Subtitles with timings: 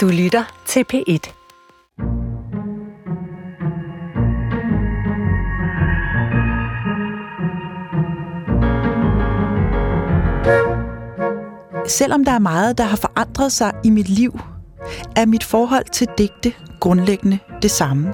[0.00, 1.32] Du lytter til P1.
[11.88, 14.40] Selvom der er meget, der har forandret sig i mit liv,
[15.16, 18.12] er mit forhold til digte grundlæggende det samme.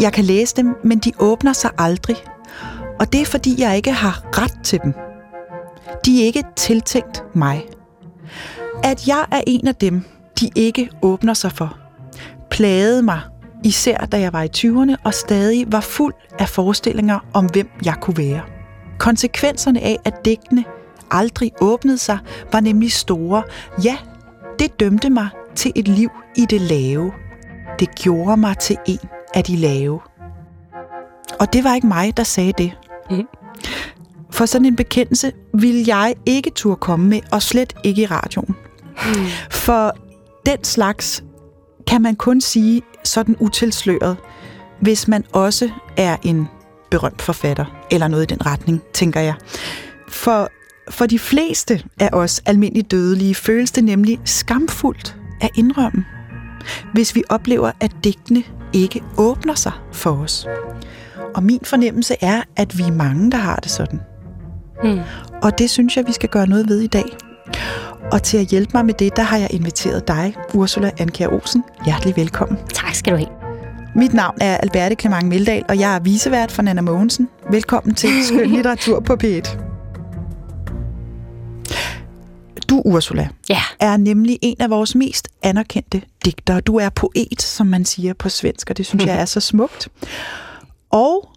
[0.00, 2.16] Jeg kan læse dem, men de åbner sig aldrig.
[3.00, 4.92] Og det er fordi, jeg ikke har ret til dem.
[6.04, 7.66] De er ikke tiltænkt mig.
[8.84, 10.04] At jeg er en af dem,
[10.40, 11.78] de ikke åbner sig for,
[12.50, 13.20] plagede mig,
[13.64, 17.94] især da jeg var i 20'erne og stadig var fuld af forestillinger om, hvem jeg
[18.00, 18.42] kunne være.
[18.98, 20.64] Konsekvenserne af, at digtene
[21.10, 22.18] aldrig åbnede sig,
[22.52, 23.42] var nemlig store.
[23.84, 23.96] Ja,
[24.58, 27.12] det dømte mig til et liv i det lave.
[27.80, 28.98] Det gjorde mig til en
[29.34, 30.00] af de lave.
[31.40, 32.72] Og det var ikke mig, der sagde det.
[33.10, 33.26] Mhm.
[34.30, 38.56] For sådan en bekendelse ville jeg ikke turde komme med, og slet ikke i radioen.
[39.50, 39.96] For
[40.46, 41.24] den slags
[41.86, 44.16] kan man kun sige sådan utilsløret,
[44.80, 46.48] hvis man også er en
[46.90, 49.34] berømt forfatter, eller noget i den retning, tænker jeg.
[50.08, 50.48] For,
[50.90, 56.04] for de fleste af os almindelige dødelige føles det nemlig skamfuldt at indrømme,
[56.92, 60.46] hvis vi oplever, at digtene ikke åbner sig for os.
[61.34, 64.00] Og min fornemmelse er, at vi er mange, der har det sådan.
[64.84, 65.00] Mm.
[65.42, 67.16] Og det synes jeg, vi skal gøre noget ved i dag.
[68.12, 71.64] Og til at hjælpe mig med det, der har jeg inviteret dig, Ursula Anker Olsen.
[71.84, 72.58] Hjertelig velkommen.
[72.74, 73.28] Tak skal du have.
[73.96, 77.28] Mit navn er Alberte Clement Meldal, og jeg er visevært for Nana Mogensen.
[77.50, 79.58] Velkommen til Skøn Litteratur på P1.
[82.68, 86.60] Du, Ursula, Ja, er nemlig en af vores mest anerkendte digtere.
[86.60, 89.88] Du er poet, som man siger på svensk, og det synes jeg er så smukt.
[90.90, 91.29] Og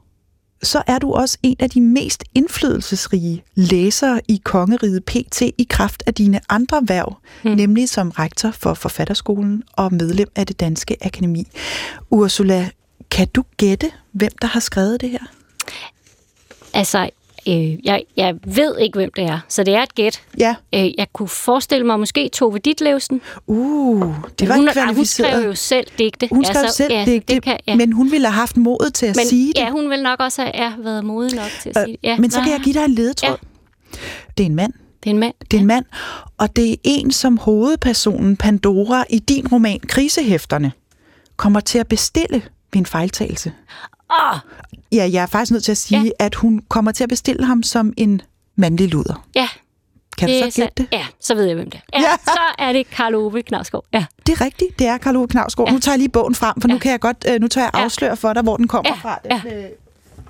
[0.64, 6.04] så er du også en af de mest indflydelsesrige læsere i kongeriget PT i kraft
[6.06, 7.52] af dine andre værv, mm.
[7.52, 11.48] nemlig som rektor for Forfatterskolen og medlem af det Danske Akademi.
[12.10, 12.70] Ursula,
[13.12, 15.26] kan du gætte, hvem der har skrevet det her?
[16.74, 17.10] altså,
[17.48, 20.22] øh, jeg, jeg ved ikke, hvem det er, så det er et gæt.
[20.40, 20.56] Ja.
[20.76, 23.22] Øh, jeg kunne forestille mig måske Tove Ditlevsen.
[23.48, 25.46] Uh, det var hun, ikke ah, hun skrev kvalificeret.
[25.46, 26.30] jo selv digte.
[26.32, 27.76] Hun skrev Altså, selv ja, digte, det kan, ja.
[27.76, 29.60] men hun ville have haft modet til at men, sige det.
[29.60, 32.10] Ja, hun vil nok også have ja, været modig nok til at sige det.
[32.10, 33.30] Ja, Men så kan jeg give dig en ledetråd.
[33.94, 34.00] Ja.
[34.38, 34.74] Det er en mand.
[35.04, 35.34] Det er en mand.
[35.52, 35.86] Det er en mand,
[36.38, 40.72] og det er en, som hovedpersonen Pandora i din roman Krisehæfterne
[41.38, 42.42] kommer til at bestille
[42.74, 43.54] ved en fejltagelse.
[44.12, 44.38] Åh,
[44.94, 46.10] Ja, jeg er faktisk nødt til at sige, ja.
[46.26, 48.22] at hun kommer til at bestille ham som en
[48.56, 49.28] mandlig luder.
[49.36, 49.48] ja.
[50.18, 50.88] Kan du det så gætte det?
[50.92, 52.00] Ja, så ved jeg, hvem det er.
[52.02, 52.16] Ja, Ja.
[52.26, 53.86] Så er det Karl Ove Knavsgaard.
[53.94, 54.06] Ja.
[54.28, 55.70] Det er rigtigt, det er Karl Ove Knavsgaard.
[55.70, 55.74] Ja.
[55.74, 56.74] Nu tager jeg lige bogen frem, for ja.
[56.74, 57.84] nu kan jeg godt, øh, nu tager jeg Ja.
[57.84, 59.10] afsløre for dig, hvor den kommer Ja.
[59.10, 59.20] fra.
[59.26, 59.58] Ja.
[59.58, 59.66] Øh,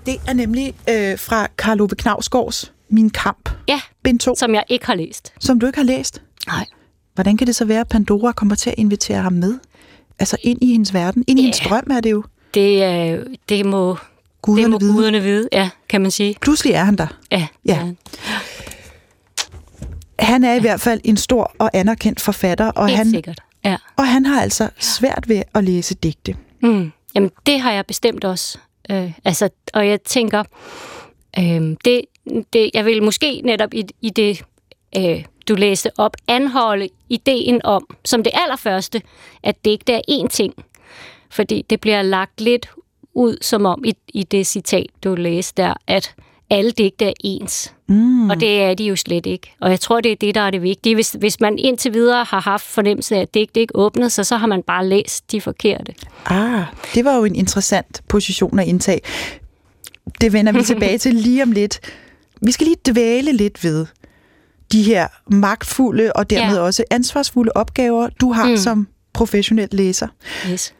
[0.06, 4.64] Det er nemlig øh, fra Karl Ove Knavsgaards Min Kamp, ja, bind 2, som jeg
[4.70, 5.34] ikke har læst.
[5.40, 6.22] som du ikke har læst.
[6.48, 6.66] Nej.
[7.14, 9.60] Hvordan kan det så være, at Pandora kommer til at invitere ham med?
[10.20, 11.24] Altså ind i hendes verden.
[11.28, 11.46] Ind i Ja.
[11.46, 12.24] hendes drøm er det jo.
[12.54, 13.98] Det, er, det må,
[14.44, 14.94] Guderne det må vide.
[14.94, 16.36] guderne vide, ja, kan man sige.
[16.42, 17.08] Pludselig er han der.
[17.32, 17.92] Ja, Ja.
[20.20, 23.40] Han er i hvert fald en stor og anerkendt forfatter, og, helt han, sikkert.
[23.66, 23.78] Ja.
[23.98, 26.36] og han har altså svært ved at læse digte.
[26.62, 26.92] Mm.
[27.16, 28.58] Jamen, det har jeg bestemt også.
[28.92, 30.44] Øh, altså, og jeg tænker,
[31.40, 32.02] øh, det,
[32.54, 34.44] det, jeg vil måske netop i, i det,
[34.98, 39.02] øh, du læste op, anholde ideen om, som det allerførste,
[39.44, 40.54] at digte er én ting.
[41.30, 42.70] Fordi det bliver lagt lidt
[43.16, 46.16] ud, som om i, i det citat, du læste der, at
[46.50, 47.74] alle digte er ens.
[47.88, 48.30] Mm.
[48.30, 49.54] Og det er de jo slet ikke.
[49.62, 50.96] Og jeg tror, det er det, der er det vigtige.
[50.96, 54.38] Hvis, hvis man indtil videre har haft fornemmelsen af, at digte ikke åbnede sig, så
[54.38, 55.94] har man bare læst de forkerte.
[56.26, 56.64] Ah,
[56.96, 59.02] det var jo en interessant position at indtage.
[60.22, 61.80] Det vender vi tilbage til lige om lidt.
[62.42, 63.86] Vi skal lige dvæle lidt ved
[64.72, 66.62] de her magtfulde og dermed Ja.
[66.62, 68.50] også ansvarsfulde opgaver, du har.
[68.50, 68.58] Mm.
[68.58, 70.08] som professionel læser.
[70.52, 70.74] Yes.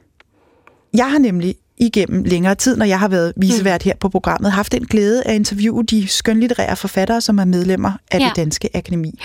[0.94, 4.72] Jeg har nemlig igennem længere tid, når jeg har været visevært her på programmet, haft
[4.72, 8.24] den glæde at interviewe de skønlitterære forfattere, som er medlemmer af ja.
[8.24, 8.30] Ja.
[8.30, 9.20] det danske akademi.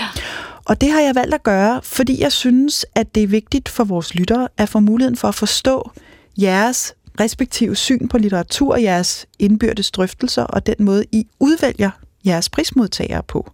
[0.64, 3.84] Og det har jeg valgt at gøre, fordi jeg synes, at det er vigtigt for
[3.84, 5.90] vores lyttere at få muligheden for at forstå
[6.38, 11.90] jeres respektive syn på litteratur, jeres indbyrdes drøftelser og den måde, I udvælger
[12.26, 13.50] jeres prismodtagere på.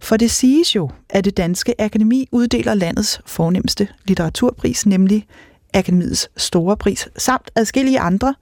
[0.00, 5.26] For det siges jo, at det danske akademi uddeler landets fornemmeste litteraturpris, nemlig
[5.74, 8.34] Akademiets store pris, samt adskillige andre,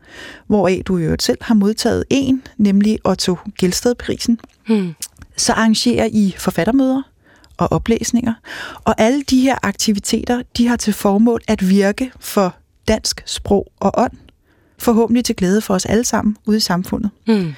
[0.47, 4.39] hvoraf du i øvrigt selv har modtaget en, nemlig Otto Gelsted-prisen.
[4.67, 4.95] Hmm.
[5.37, 7.03] Så arrangerer I forfattermøder
[7.57, 8.35] og oplæsninger,
[8.85, 12.57] og alle de her aktiviteter, de har til formål at virke for
[12.89, 14.13] dansk sprog og ånd,
[14.79, 17.11] forhåbentlig til glæde for os alle sammen ude i samfundet.
[17.27, 17.55] Hmm.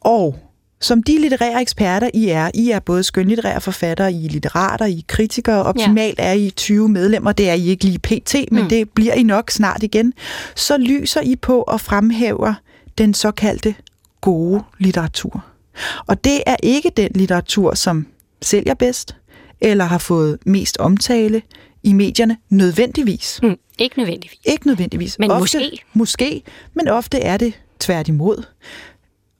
[0.00, 0.45] Og
[0.86, 4.98] som de litterære eksperter, I er, I er både skønlitterære forfattere, I er litterater, I
[4.98, 8.68] er kritikere, optimalt er I 20 medlemmer, det er I ikke lige pt, men mm.
[8.68, 10.12] det bliver I nok snart igen,
[10.54, 12.54] så lyser I på og fremhæver
[12.98, 13.74] den såkaldte
[14.20, 15.44] gode litteratur.
[16.06, 18.06] Og det er ikke den litteratur, som
[18.42, 19.16] sælger bedst,
[19.60, 21.42] eller har fået mest omtale
[21.82, 23.40] i medierne, nødvendigvis.
[23.42, 24.38] Mm, ikke nødvendigvis.
[24.44, 25.18] Ikke nødvendigvis.
[25.18, 25.84] Men ofte, måske.
[25.92, 26.42] Måske,
[26.74, 28.44] men ofte er det tværtimod.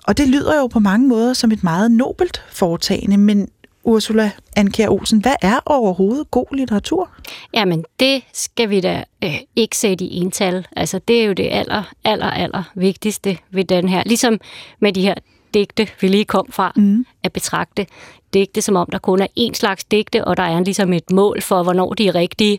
[0.06, 3.48] Og det lyder jo på mange måder som et meget nobelt foretagende, men
[3.84, 7.10] Ursula Anker Olsen, hvad er overhovedet god litteratur?
[7.54, 10.66] Jamen, det skal vi da øh, ikke sætte i ental.
[10.76, 14.02] Altså, det er jo det aller, aller, aller vigtigste ved den her.
[14.06, 14.40] Ligesom
[14.80, 15.14] med de her
[15.54, 17.06] digte, vi lige kom fra, mm.
[17.22, 17.86] at betragte
[18.34, 21.42] digte, som om der kun er én slags digte, og der er ligesom et mål
[21.42, 22.58] for, hvornår de er rigtige.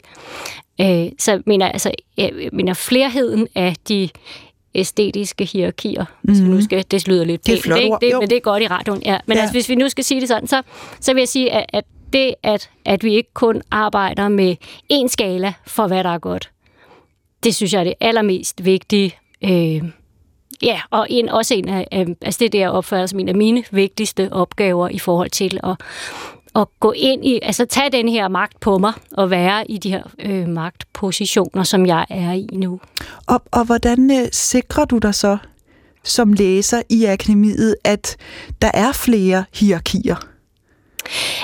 [0.82, 4.10] Øh, så mener altså, jeg mener flerheden af de
[4.78, 6.30] æstetiske hierarkier, mm.
[6.30, 6.62] hvis vi nu mhm.
[6.62, 9.02] skal, det lyder lidt det, er flot, det, det, men det er godt i radioen.
[9.06, 9.18] Ja.
[9.26, 9.42] Men ja.
[9.42, 10.62] Altså, hvis vi nu skal sige det sådan, så,
[11.00, 14.56] så vil jeg sige, at, at det, at, at vi ikke kun arbejder med
[14.94, 16.52] én skala for, hvad der er godt,
[17.44, 19.16] det synes jeg er det allermest vigtige.
[19.44, 19.82] Øh,
[20.62, 21.88] ja, og en, også en af,
[22.22, 25.76] altså det, det jeg opfører som en af mine vigtigste opgaver i forhold til at,
[26.56, 29.90] at gå ind i, altså tage den her magt på mig og være i de
[29.90, 32.80] her øh, magtpositioner, som jeg er i nu.
[33.28, 35.38] Og, og hvordan øh, sikrer du dig så
[36.04, 38.18] som læser i akademiet, at
[38.62, 40.16] der er flere hierarkier?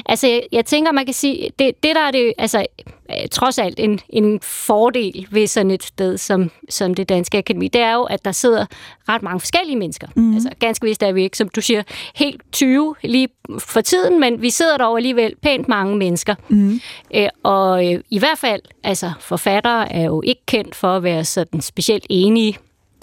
[0.06, 2.66] Altså, jeg, jeg tænker, man kan sige, det, det der er det, altså,
[3.10, 7.68] øh, trods alt en, en fordel ved sådan et sted som, som det Danske Akademi,
[7.68, 8.66] det er jo, at der sidder
[9.10, 10.08] ret mange forskellige mennesker.
[10.16, 10.34] Mm.
[10.34, 11.84] Altså, ganske vist er vi ikke, som du siger,
[12.16, 13.30] helt 20 lige
[13.60, 16.36] for tiden, men vi sidder dog alligevel pænt mange mennesker.
[16.50, 16.82] Mm.
[17.16, 21.26] Øh, og øh, i hvert fald, altså, forfattere er jo ikke kendt for at være
[21.26, 22.58] sådan specielt enige.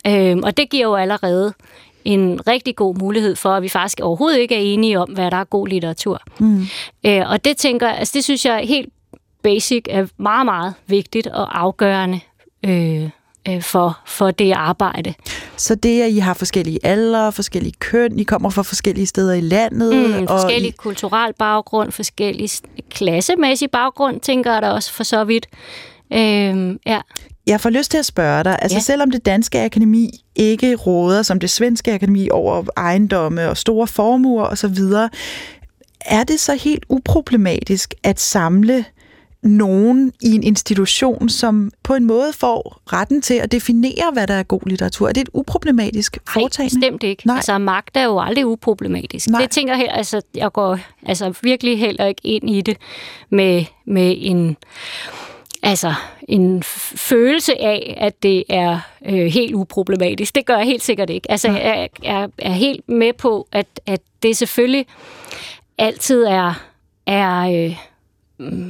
[0.07, 1.55] Øh, og det giver jo allerede
[2.05, 5.37] en rigtig god mulighed for, at vi faktisk overhovedet ikke er enige om, hvad der
[5.37, 6.23] er god litteratur.
[6.39, 6.67] Mm.
[7.07, 8.89] Øh, og det tænker altså det synes jeg helt
[9.43, 12.21] basic er meget, meget vigtigt og afgørende
[12.67, 13.11] øh,
[13.49, 15.15] øh, for, for det arbejde.
[15.57, 19.41] Så det, at I har forskellige aldre, forskellige køn, I kommer fra forskellige steder i
[19.41, 19.97] landet.
[19.97, 20.75] Mm, og forskellig I...
[20.79, 22.51] kulturel baggrund, forskellig
[22.91, 25.47] klassemæssig baggrund, tænker jeg da også for så vidt.
[26.13, 27.01] Øh, ja.
[27.51, 28.81] Jeg får lyst til at spørge dig, altså ja.
[28.81, 34.45] selvom det danske akademi ikke råder som det svenske akademi over ejendomme og store formuer
[34.45, 34.79] osv.,
[36.01, 38.85] er det så helt uproblematisk at samle
[39.43, 44.35] nogen i en institution, som på en måde får retten til at definere, hvad der
[44.35, 45.09] er god litteratur?
[45.09, 46.81] Er det et uproblematisk foretagende?
[46.81, 47.27] Nej, bestemt ikke.
[47.27, 47.37] Nej.
[47.37, 49.29] Altså, magt er jo aldrig uproblematisk.
[49.29, 49.41] Nej.
[49.41, 52.77] Det tænker jeg, altså, jeg går altså, virkelig heller ikke ind i det
[53.31, 54.57] med, med en
[55.63, 55.95] altså
[56.29, 60.35] en følelse af, at det er øh, helt uproblematisk.
[60.35, 61.31] Det gør jeg helt sikkert ikke.
[61.31, 64.87] Altså, jeg er, er helt med på, at, at det selvfølgelig
[65.79, 66.55] altid er,
[67.07, 67.77] er øh,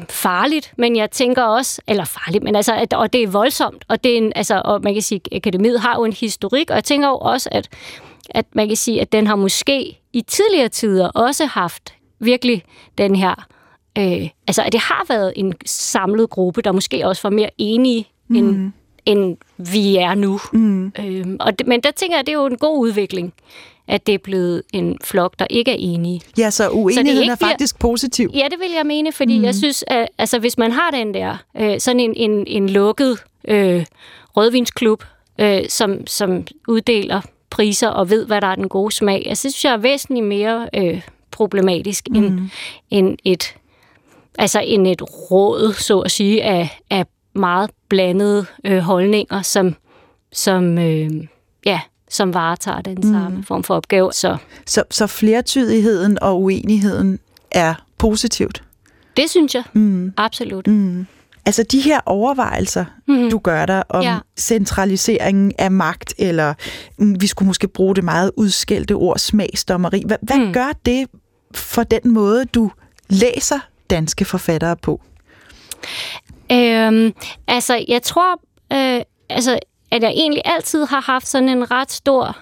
[0.08, 4.04] farligt, men jeg tænker også, eller farligt, men altså, at, og det er voldsomt, og
[4.04, 6.76] det er en, altså, og man kan sige, at akademiet har jo en historik, og
[6.76, 7.68] jeg tænker jo også, at,
[8.30, 12.64] at man kan sige, at den har måske i tidligere tider også haft virkelig
[12.98, 13.46] den her
[13.98, 18.08] Øh, altså, at det har været en samlet gruppe, der måske også var mere enige,
[18.28, 18.36] mm.
[18.36, 18.72] end,
[19.06, 19.36] end
[19.72, 20.40] vi er nu.
[20.52, 20.86] Mm.
[20.86, 23.32] Øh, og det, men der tænker jeg, at det er jo en god udvikling,
[23.88, 26.20] at det er blevet en flok, der ikke er enige.
[26.38, 27.90] Ja, så uenigheden så er faktisk bliver...
[27.90, 28.30] positiv.
[28.34, 29.44] Ja, det vil jeg mene, fordi mm.
[29.44, 33.18] jeg synes, at altså, hvis man har den der, øh, sådan en, en, en lukket
[33.48, 33.84] øh,
[34.36, 35.04] rødvinsklub,
[35.38, 39.54] øh, som, som uddeler priser og ved, hvad der er den gode smag, altså, det
[39.54, 42.16] synes jeg er væsentligt mere øh, problematisk mm.
[42.16, 42.50] end,
[42.90, 43.54] end et
[44.40, 49.74] altså en et råd, så at sige, af, af meget blandede øh, holdninger, som,
[50.32, 51.10] som, øh,
[51.66, 51.80] ja,
[52.10, 53.02] som varetager den mm.
[53.02, 54.12] samme form for opgave.
[54.12, 54.36] Så.
[54.66, 57.18] Så, så flertydigheden og uenigheden
[57.50, 58.62] er positivt?
[59.16, 59.64] Det synes jeg.
[59.72, 60.12] Mm.
[60.16, 60.66] Absolut.
[60.66, 61.06] Mm.
[61.46, 63.30] Altså de her overvejelser, mm.
[63.30, 64.18] du gør dig om ja.
[64.38, 66.54] centraliseringen af magt, eller
[66.98, 70.02] mm, vi skulle måske bruge det meget udskældte ord, smagsdommeri.
[70.06, 70.52] Hvad, hvad mm.
[70.52, 71.06] gør det
[71.54, 72.70] for den måde, du
[73.08, 73.58] læser
[73.90, 75.00] danske forfattere på?
[76.52, 77.14] Øhm,
[77.46, 78.40] altså, jeg tror,
[78.72, 79.58] øh, altså,
[79.90, 82.36] at jeg egentlig altid har haft sådan en ret stor...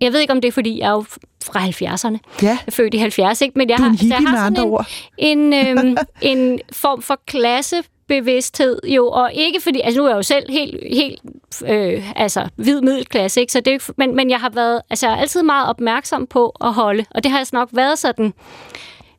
[0.00, 1.04] Jeg ved ikke, om det er, fordi jeg er jo
[1.44, 2.18] fra 70'erne.
[2.42, 2.48] Ja.
[2.48, 3.58] Jeg er født i 70, ikke?
[3.58, 4.84] Men jeg har, jeg har sådan
[5.18, 5.96] en, en, øhm,
[6.32, 10.50] en form for klasse bevidsthed jo, og ikke fordi, altså nu er jeg jo selv
[10.50, 11.22] helt, helt
[11.66, 13.52] øh, altså hvid middelklasse, ikke?
[13.52, 16.72] Så det men, men jeg har været, altså jeg er altid meget opmærksom på at
[16.72, 18.34] holde, og det har altså nok været sådan,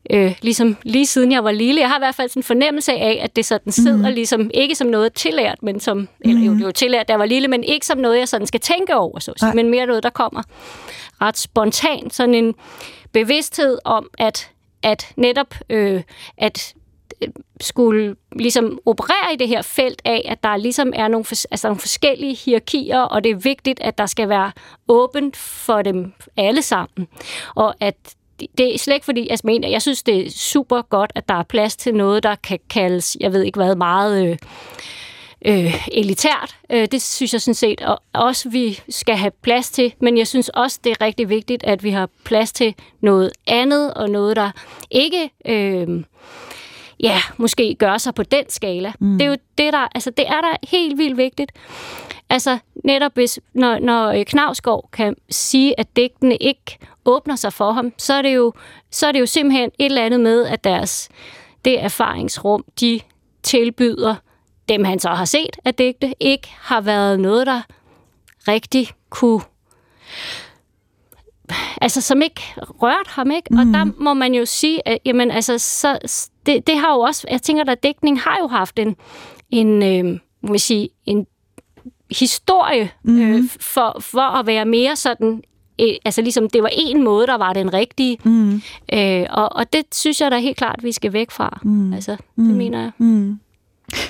[0.09, 1.81] øh, ligesom lige siden jeg var lille.
[1.81, 4.15] Jeg har i hvert fald sådan en fornemmelse af, at det sådan sidder mm.
[4.15, 6.07] ligesom, ikke som noget tillært, men som, mm.
[6.23, 8.27] eller jo, det er jo tillært, da jeg var lille, men ikke som noget, jeg
[8.27, 10.43] sådan skal tænke over, så sige, men mere noget, der kommer
[11.21, 12.13] ret spontant.
[12.13, 12.53] Sådan en
[13.11, 14.51] bevidsthed om, at,
[14.83, 16.01] at netop, øh,
[16.37, 16.73] at
[17.61, 21.79] skulle ligesom operere i det her felt af, at der ligesom er nogle, altså nogle
[21.79, 24.51] forskellige hierarkier, og det er vigtigt, at der skal være
[24.87, 27.07] åbent for dem alle sammen.
[27.55, 27.95] Og at
[28.57, 31.35] det er slet ikke fordi, altså, mener, jeg synes, det er super godt, at der
[31.35, 34.37] er plads til noget, der kan kaldes, jeg ved ikke hvad, meget øh,
[35.45, 36.55] øh, elitært.
[36.71, 40.27] Øh, det synes jeg sådan set og også, vi skal have plads til, men jeg
[40.27, 44.35] synes også, det er rigtig vigtigt, at vi har plads til noget andet, og noget,
[44.35, 44.51] der
[44.91, 45.29] ikke...
[45.45, 46.03] Øh,
[47.03, 48.93] ja, måske gøre sig på den skala.
[48.99, 49.17] Mm.
[49.17, 51.51] Det er jo det, der, altså det er der helt vildt vigtigt.
[52.29, 57.93] Altså netop hvis, når, når Knavsgaard kan sige, at digtene ikke åbner sig for ham,
[57.97, 58.53] så er det jo,
[58.91, 61.09] så er det jo simpelthen et eller andet med, at deres,
[61.65, 62.99] det erfaringsrum, de
[63.43, 64.15] tilbyder
[64.69, 67.61] dem, han så har set af digte, ikke har været noget, der
[68.47, 69.41] rigtig kunne
[71.81, 73.47] altså som ikke rørt ham, ikke?
[73.51, 73.59] Mm.
[73.59, 75.99] Og der må man jo sige, at jamen, altså, så,
[76.45, 78.95] det, det har jo også, jeg tænker, at dækning har jo haft en,
[79.49, 81.27] en øh, må sige, en
[82.19, 83.21] historie mm.
[83.21, 85.43] øh, for, for at være mere sådan
[85.81, 88.17] øh, altså ligesom det var en måde, der var den rigtige.
[88.23, 88.61] Mm.
[88.93, 91.59] Øh, og, og det synes jeg da helt klart, vi skal væk fra.
[91.63, 91.93] Mm.
[91.93, 92.43] Altså, det mm.
[92.43, 92.91] mener jeg.
[92.97, 93.39] Mm.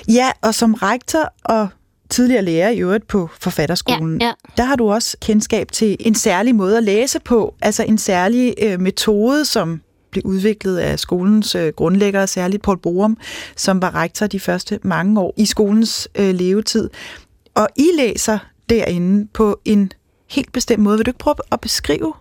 [0.08, 1.68] Ja, og som rektor og
[2.10, 4.32] tidligere lærer i øvrigt på forfatterskolen, ja, ja.
[4.56, 8.54] der har du også kendskab til en særlig måde at læse på, altså en særlig
[8.62, 13.16] øh, metode, som blev udviklet af skolens øh, grundlægger, særligt Paul Borum,
[13.56, 16.90] som var rektor de første mange år i skolens øh, levetid.
[17.54, 18.38] Og I læser
[18.68, 19.92] derinde på en
[20.32, 20.96] helt bestemt måde.
[20.96, 22.12] Vil du ikke prøve at beskrive,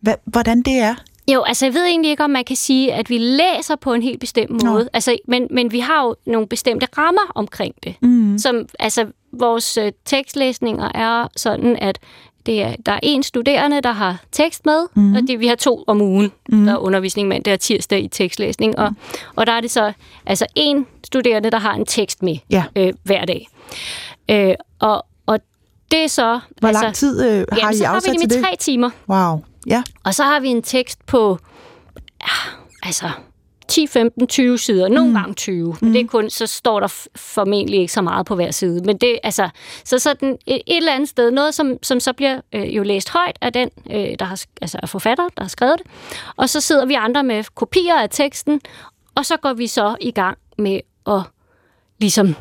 [0.00, 0.94] hvad, hvordan det er?
[1.32, 4.02] Jo, altså jeg ved egentlig ikke, om man kan sige, at vi læser på en
[4.02, 4.88] helt bestemt måde.
[4.92, 7.94] Altså, men, men vi har jo nogle bestemte rammer omkring det.
[8.00, 8.38] Mm.
[8.38, 11.98] Som, altså, vores øh, tekstlæsninger er sådan, at
[12.46, 15.14] det er, der er en studerende, der har tekst med, mm.
[15.14, 16.64] og det, vi har to om ugen, mm.
[16.64, 17.44] der er undervisning.
[17.44, 18.78] Det er tirsdag i tekstlæsning.
[18.78, 18.96] Og, mm.
[19.36, 19.92] og der er det så
[20.26, 22.64] altså en studerende, der har en tekst med ja.
[22.76, 23.48] øh, hver dag.
[24.30, 25.04] Øh, og, og
[25.92, 26.40] det er så...
[26.60, 28.90] Hvor altså, lang tid øh, har jamen, I så har vi det i tre timer.
[29.08, 29.44] Wow.
[29.66, 29.82] Ja.
[30.04, 31.38] Og så har vi en tekst på...
[32.20, 33.10] Ja, altså
[33.68, 35.14] 10, 15, 20 sider, nogle mm.
[35.14, 35.66] gange 20.
[35.66, 35.92] Men mm.
[35.92, 38.80] det er kun, så står der formentlig ikke så meget på hver side.
[38.84, 39.48] Men det, altså,
[39.84, 43.10] så sådan et, et eller andet sted, noget som, som så bliver øh, jo læst
[43.10, 45.86] højt af den, øh, der har, altså af forfatter, der har skrevet det.
[46.36, 48.60] Og så sidder vi andre med kopier af teksten,
[49.14, 51.20] og så går vi så i gang med at
[52.00, 52.34] ligesom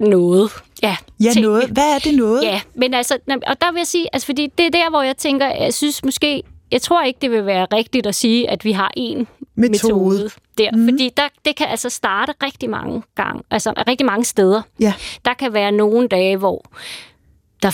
[0.00, 0.50] noget.
[0.82, 1.48] Ja, ja tænke.
[1.48, 1.68] noget.
[1.68, 2.42] Hvad er det noget?
[2.42, 5.16] Ja, men altså, og der vil jeg sige, altså, fordi det er der, hvor jeg
[5.16, 8.72] tænker, jeg synes måske, jeg tror ikke, det vil være rigtigt at sige, at vi
[8.72, 10.70] har en metode, metode der.
[10.72, 10.88] Mm.
[10.88, 14.62] Fordi der, det kan altså starte rigtig mange gange, altså rigtig mange steder.
[14.80, 14.94] Ja.
[15.24, 16.64] Der kan være nogle dage, hvor
[17.62, 17.70] der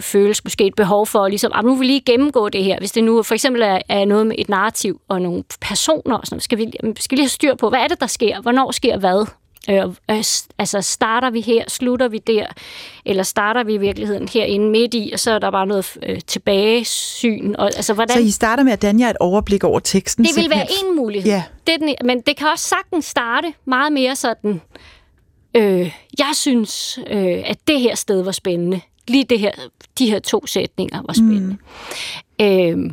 [0.00, 2.78] føles måske et behov for, ligesom, at nu vil vi lige gennemgå det her.
[2.78, 6.26] Hvis det nu for eksempel er, er noget med et narrativ og nogle personer, og
[6.26, 8.40] sådan, skal, vi, skal vi lige have styr på, hvad er det, der sker?
[8.40, 9.26] Hvornår sker hvad?
[9.70, 10.24] Øh, øh,
[10.58, 12.46] altså starter vi her, slutter vi der,
[13.04, 16.20] eller starter vi i virkeligheden herinde midt i, og så er der bare noget øh,
[16.26, 17.54] tilbagesyn.
[17.54, 18.16] Og, altså, hvordan...
[18.16, 20.24] Så I starter med at danne jer et overblik over teksten?
[20.24, 21.32] Det vil være en mulighed.
[21.32, 21.42] Yeah.
[21.66, 24.60] Det er den, men det kan også sagtens starte meget mere sådan,
[25.54, 28.80] øh, jeg synes, øh, at det her sted var spændende.
[29.08, 29.52] Lige det her,
[29.98, 31.56] de her to sætninger var spændende.
[32.40, 32.44] Mm.
[32.44, 32.90] Øh,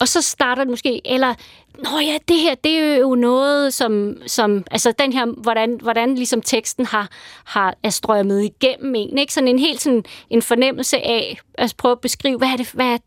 [0.00, 1.34] og så starter det måske, eller
[1.78, 6.14] Nå ja, det her, det er jo noget, som, som altså den her, hvordan, hvordan
[6.14, 7.08] ligesom teksten har,
[7.44, 9.32] har er strømmet igennem en, ikke?
[9.32, 12.86] Sådan en helt sådan en fornemmelse af, at prøve at beskrive, hvad er det, hvad
[12.86, 12.98] er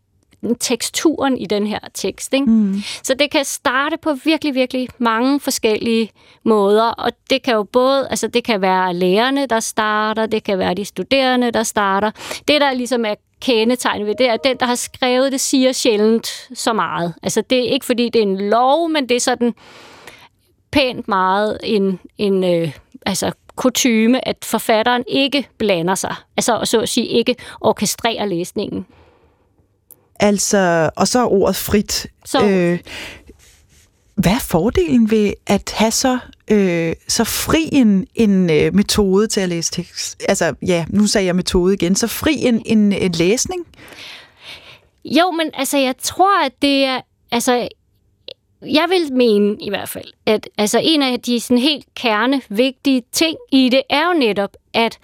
[0.60, 2.34] teksturen i den her tekst.
[2.34, 2.46] Ikke?
[2.46, 2.82] Mm.
[3.02, 6.10] Så det kan starte på virkelig, virkelig mange forskellige
[6.44, 10.58] måder, og det kan jo både, altså det kan være lærerne, der starter, det kan
[10.58, 12.10] være de studerende, der starter.
[12.48, 15.72] Det, der ligesom er kendetegn ved det, er, at den, der har skrevet det, siger
[15.72, 17.14] sjældent så meget.
[17.22, 19.54] Altså, det er ikke, fordi det er en lov, men det er sådan
[20.70, 22.72] pænt meget en, en øh,
[23.06, 26.14] altså, kutyme, at forfatteren ikke blander sig.
[26.36, 28.86] Altså, så at sige, ikke orkestrerer læsningen.
[30.20, 32.06] Altså, og så er ordet frit.
[32.24, 32.44] Så.
[32.44, 32.78] Øh,
[34.20, 36.18] hvad er fordelen ved at have så,
[36.50, 40.22] øh, så fri en, en øh, metode til at læse tekst?
[40.28, 41.94] Altså, ja, nu sagde jeg metode igen.
[41.94, 43.66] Så fri en, en, en læsning?
[45.04, 47.00] Jo, men altså, jeg tror, at det er...
[47.32, 47.68] Altså,
[48.62, 53.02] jeg vil mene i hvert fald, at altså, en af de sådan helt kerne vigtige
[53.12, 54.98] ting i det er jo netop, at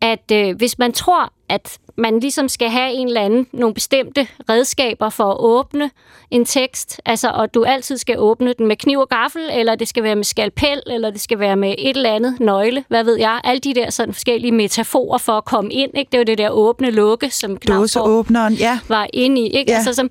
[0.00, 4.26] at øh, hvis man tror, at man ligesom skal have en eller anden, nogle bestemte
[4.48, 5.90] redskaber for at åbne
[6.30, 9.88] en tekst, altså og du altid skal åbne den med kniv og gaffel, eller det
[9.88, 13.18] skal være med skalpel, eller det skal være med et eller andet nøgle, hvad ved
[13.18, 16.08] jeg, alle de der sådan forskellige metaforer for at komme ind, ikke?
[16.12, 18.78] Det var det der åbne lukke, som Dåseåbneren, ja.
[18.88, 19.70] var inde i, ikke?
[19.70, 19.76] Ja.
[19.76, 20.10] Altså, som,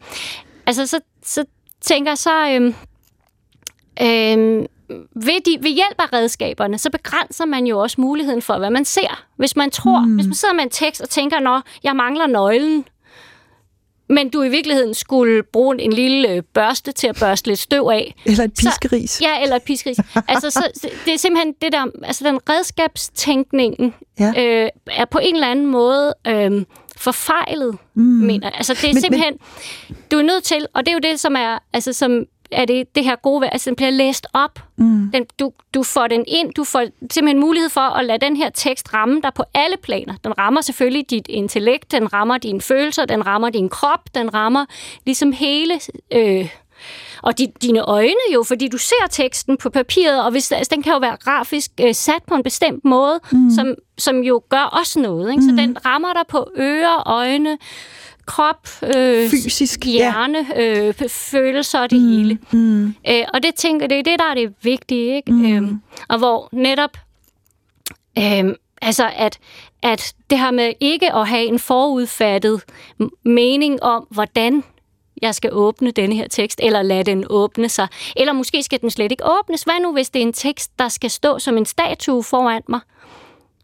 [0.66, 1.46] altså så, så
[1.82, 2.76] tænker jeg så, øhm,
[4.02, 4.66] øhm,
[5.16, 8.86] ved, de, ved hjælp af redskaberne, så begrænser man jo også muligheden for, hvad man
[8.86, 9.26] ser.
[9.38, 10.16] Hvis man tror, mm.
[10.16, 12.86] hvis man sidder med en tekst og tænker, nå, jeg mangler nøglen,
[14.10, 17.88] men du i virkeligheden skulle bruge en lille øh, børste til at børste lidt støv
[17.88, 18.16] af.
[18.26, 19.10] Eller et piskeris.
[19.10, 19.98] Så, ja, eller et piskeris.
[20.28, 20.70] altså, så,
[21.06, 24.34] det er simpelthen det der, altså den redskabstænkningen Ja.
[24.38, 26.66] øh, er på en eller anden måde øh,
[26.98, 28.04] forfejlet, mm.
[28.04, 28.50] mener.
[28.50, 29.34] Altså, det er Men- simpelthen,
[30.12, 32.96] du er nødt til, og det er jo det, som er, altså, som er det,
[32.96, 34.64] det her gode ved, altså den bliver læst op.
[34.78, 35.12] Mm.
[35.14, 38.50] Den, du, du får den ind, du får simpelthen mulighed for at lade den her
[38.50, 40.14] tekst ramme dig på alle planer.
[40.24, 44.66] Den rammer selvfølgelig dit intellekt, den rammer dine følelser, den rammer din krop, den rammer
[45.06, 45.80] ligesom hele...
[46.14, 46.50] Øh,
[47.22, 50.84] og di, dine øjne jo, fordi du ser teksten på papiret, og hvis, altså, den
[50.84, 53.52] kan jo være grafisk øh, sat på en bestemt måde, mm.
[53.52, 55.32] som, som jo gør også noget.
[55.32, 55.44] Ikke?
[55.44, 57.58] Så den rammer dig på ører, øjne,
[58.26, 59.92] krop, øh, Fysisk, ja.
[59.92, 62.08] hjerne, øh, f- følelser og det mm.
[62.08, 62.40] hele.
[62.52, 62.86] Mm.
[62.86, 65.16] Øh, og det tænker det er det, der er det vigtige.
[65.16, 65.32] Ikke?
[65.32, 65.46] Mm.
[65.56, 66.98] Øhm, og hvor netop
[68.18, 69.40] øhm, altså at,
[69.82, 72.62] at det her med ikke at have en forudfattet
[73.26, 74.64] mening om, hvordan
[75.22, 77.88] jeg skal åbne denne her tekst, eller lade den åbne sig.
[78.16, 79.64] Eller måske skal den slet ikke åbnes.
[79.64, 82.80] Hvad nu, hvis det er en tekst, der skal stå som en statue foran mig,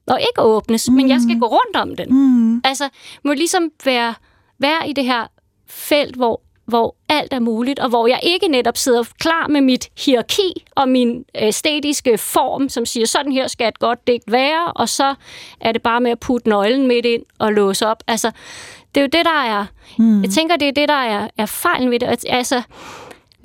[0.08, 0.96] og ikke åbnes, mm.
[0.96, 2.14] men jeg skal gå rundt om den.
[2.14, 2.62] Mm.
[2.64, 2.90] Altså,
[3.24, 4.14] må ligesom være,
[4.62, 5.28] være i det her
[5.68, 9.90] felt, hvor hvor alt er muligt, og hvor jeg ikke netop sidder klar med mit
[10.06, 14.90] hierarki og min æstetiske form, som siger, sådan her skal et godt digt være, og
[14.90, 15.16] så
[15.62, 18.04] er det bare med at putte nøglen midt ind og låse op.
[18.08, 18.32] Altså,
[18.96, 19.66] det er jo det, der er...
[19.98, 20.22] Mm.
[20.22, 22.26] Jeg tænker, det er det, der er, er fejlen ved det.
[22.30, 22.62] Altså,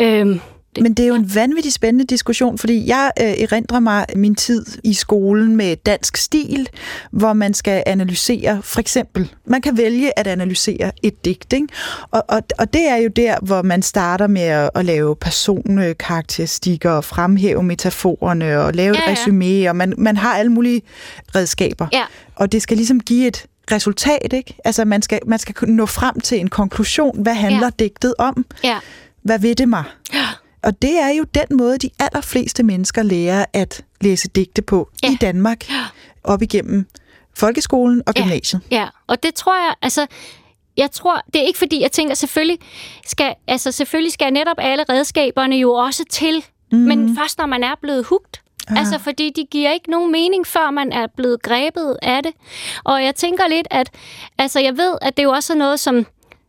[0.01, 0.41] øhm,
[0.83, 4.67] Men det er jo en vanvittig spændende diskussion, fordi jeg øh, erindrer mig min tid
[4.85, 6.69] i skolen med dansk stil,
[7.11, 11.67] hvor man skal analysere, for eksempel, man kan vælge at analysere et digt, ikke?
[12.11, 16.91] Og, og, og det er jo der, hvor man starter med at, at lave personkarakteristikker
[16.91, 19.13] og fremhæve metaforerne og lave Ja, et ja.
[19.13, 20.83] resume, og man, man har alle mulige
[21.35, 21.87] redskaber.
[21.93, 22.03] Ja.
[22.35, 24.55] Og det skal ligesom give et resultat, ikke?
[24.65, 27.23] Altså man skal, man skal nå frem til en konklusion.
[27.23, 27.85] Hvad handler Ja.
[27.85, 28.47] digtet om?
[28.65, 28.77] ja.
[29.23, 29.85] Hvad ved det mig?
[30.67, 35.13] Og det er jo den måde, de allerfleste mennesker lærer at læse digte på Ja.
[35.13, 35.65] i Danmark,
[36.25, 36.87] op igennem
[37.37, 38.23] folkeskolen og Ja.
[38.23, 38.63] gymnasiet.
[38.71, 40.07] Ja, og det tror jeg, altså,
[40.77, 42.59] jeg tror, det er ikke fordi, jeg tænker, selvfølgelig
[43.07, 46.79] skal, altså, selvfølgelig skal netop alle redskaberne jo også til, mm.
[46.79, 48.43] men først når man er blevet hugt.
[48.69, 48.79] Ah.
[48.79, 52.33] Altså, fordi de giver ikke nogen mening, før man er blevet grebet af det.
[52.85, 53.91] Og jeg tænker lidt, at
[54.39, 56.07] altså, jeg ved, at det jo også er noget, som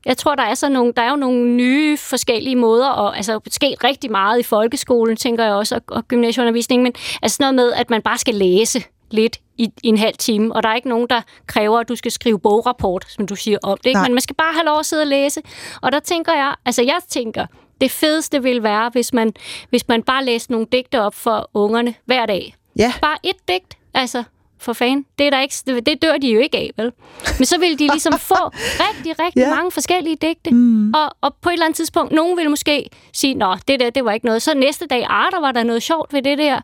[0.08, 3.40] jeg tror, der er, så nogle, der er jo nogle nye forskellige måder, og altså
[3.52, 7.74] sket rigtig meget i folkeskolen, tænker jeg også, og, og gymnasieundervisning, men altså noget med,
[7.74, 10.90] at man bare skal læse lidt i, i en halv time, og der er ikke
[10.90, 13.98] nogen, der kræver, at du skal skrive bograpport, som du siger om det, ikke?
[13.98, 14.08] Nej.
[14.08, 15.42] men man skal bare have lov at sidde og læse.
[15.82, 17.46] Og der tænker jeg, altså jeg tænker,
[17.82, 19.34] det fedeste vil være, hvis man,
[19.70, 22.56] hvis man bare læste nogle digte op for ungerne hver dag.
[22.80, 24.24] Ja, Bare et digt, altså
[24.60, 25.06] for fanden.
[25.20, 26.92] Det, er der ikke, det, det dør de jo ikke af, vel?
[27.38, 29.56] Men så vil de ligesom få rigtig, rigtig ja.
[29.56, 30.52] mange forskellige digte.
[30.52, 30.94] Mm.
[30.94, 34.06] Og, og på et eller andet tidspunkt, nogen vil måske sige, nå, det der, det
[34.06, 34.42] var ikke noget.
[34.42, 36.62] Så næste dag, ah, der var der noget sjovt ved det der.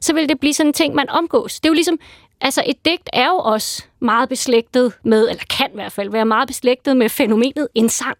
[0.00, 1.60] Så vil det blive sådan en ting, man omgås.
[1.60, 1.98] Det er jo ligesom,
[2.40, 6.24] altså et digt er jo også meget beslægtet med, eller kan i hvert fald være
[6.24, 8.16] meget beslægtet med fænomenet en sang.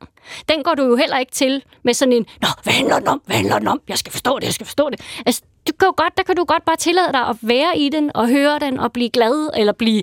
[0.49, 3.23] Den går du jo heller ikke til med sådan en, nå, hvad handler den om?
[3.27, 3.81] Hvad handler den om?
[3.89, 5.01] Jeg skal forstå det, jeg skal forstå det.
[5.27, 7.89] Altså, du kan jo godt, der kan du godt bare tillade dig at være i
[7.89, 10.03] den, og høre den, og blive glad, eller blive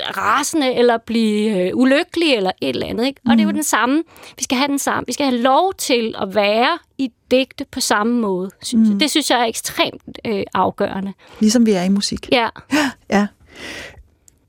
[0.00, 3.06] rasende, eller blive øh, ulykkelig, eller et eller andet.
[3.06, 3.20] Ikke?
[3.26, 4.02] Og det er jo den samme.
[4.38, 5.04] Vi skal have den samme.
[5.06, 9.00] Vi skal have lov til at være i digte på samme måde, synes jeg.
[9.00, 11.12] Det synes jeg er ekstremt øh, afgørende.
[11.40, 12.28] ligesom vi er i musik.
[12.32, 12.48] Ja,
[13.10, 13.26] Ja.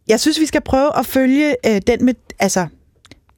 [0.08, 2.68] Jeg synes, vi skal prøve at følge øh, den med, altså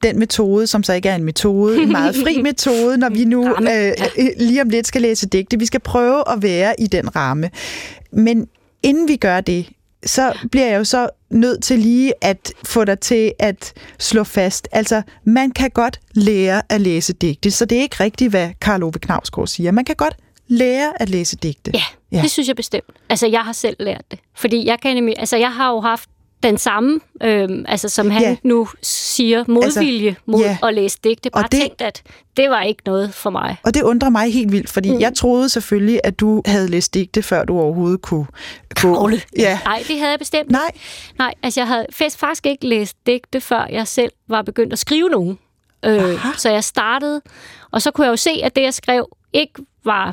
[0.02, 3.44] den metode, som så ikke er en metode, en meget fri metode, når vi nu
[3.44, 4.06] Ramme, øh, ja.
[4.18, 5.58] øh, lige om lidt skal læse digte.
[5.58, 7.50] Vi skal prøve at være i den ramme.
[8.12, 8.48] Men
[8.82, 9.68] inden vi gør det,
[10.06, 14.68] så bliver jeg jo så nødt til lige at få dig til at slå fast.
[14.72, 18.82] Altså, man kan godt lære at læse digte, så det er ikke rigtigt, hvad Karl
[18.82, 19.72] Ove Knavsgaard siger.
[19.72, 20.14] Man kan godt
[20.48, 21.70] lære at læse digte.
[21.74, 21.82] ja,
[22.12, 22.84] ja, det synes jeg bestemt.
[23.08, 24.18] Altså, jeg har selv lært det.
[24.36, 26.10] Fordi jeg kan nemlig, altså, jeg har jo haft
[26.42, 28.36] den samme, øhm, altså som han Ja.
[28.42, 30.58] nu siger, modvilje Altså, mod ja.
[30.62, 31.30] at læse digte.
[31.30, 32.02] Bare Og det- tænkt, at
[32.36, 33.56] det var ikke noget for mig.
[33.64, 35.00] Og det undrer mig helt vildt, fordi mm.
[35.00, 38.26] jeg troede selvfølgelig, at du havde læst digte, før du overhovedet kunne
[38.76, 39.20] Kravle.
[39.38, 39.58] Ja.
[39.64, 40.50] Nej, det havde jeg bestemt.
[40.50, 40.70] Nej.
[41.18, 41.86] Nej, altså jeg havde
[42.18, 45.38] faktisk ikke læst digte, før jeg selv var begyndt at skrive nogen.
[45.84, 47.20] Øh, så jeg startede,
[47.70, 49.52] og så kunne jeg jo se, at det, jeg skrev, ikke
[49.84, 50.12] var øh,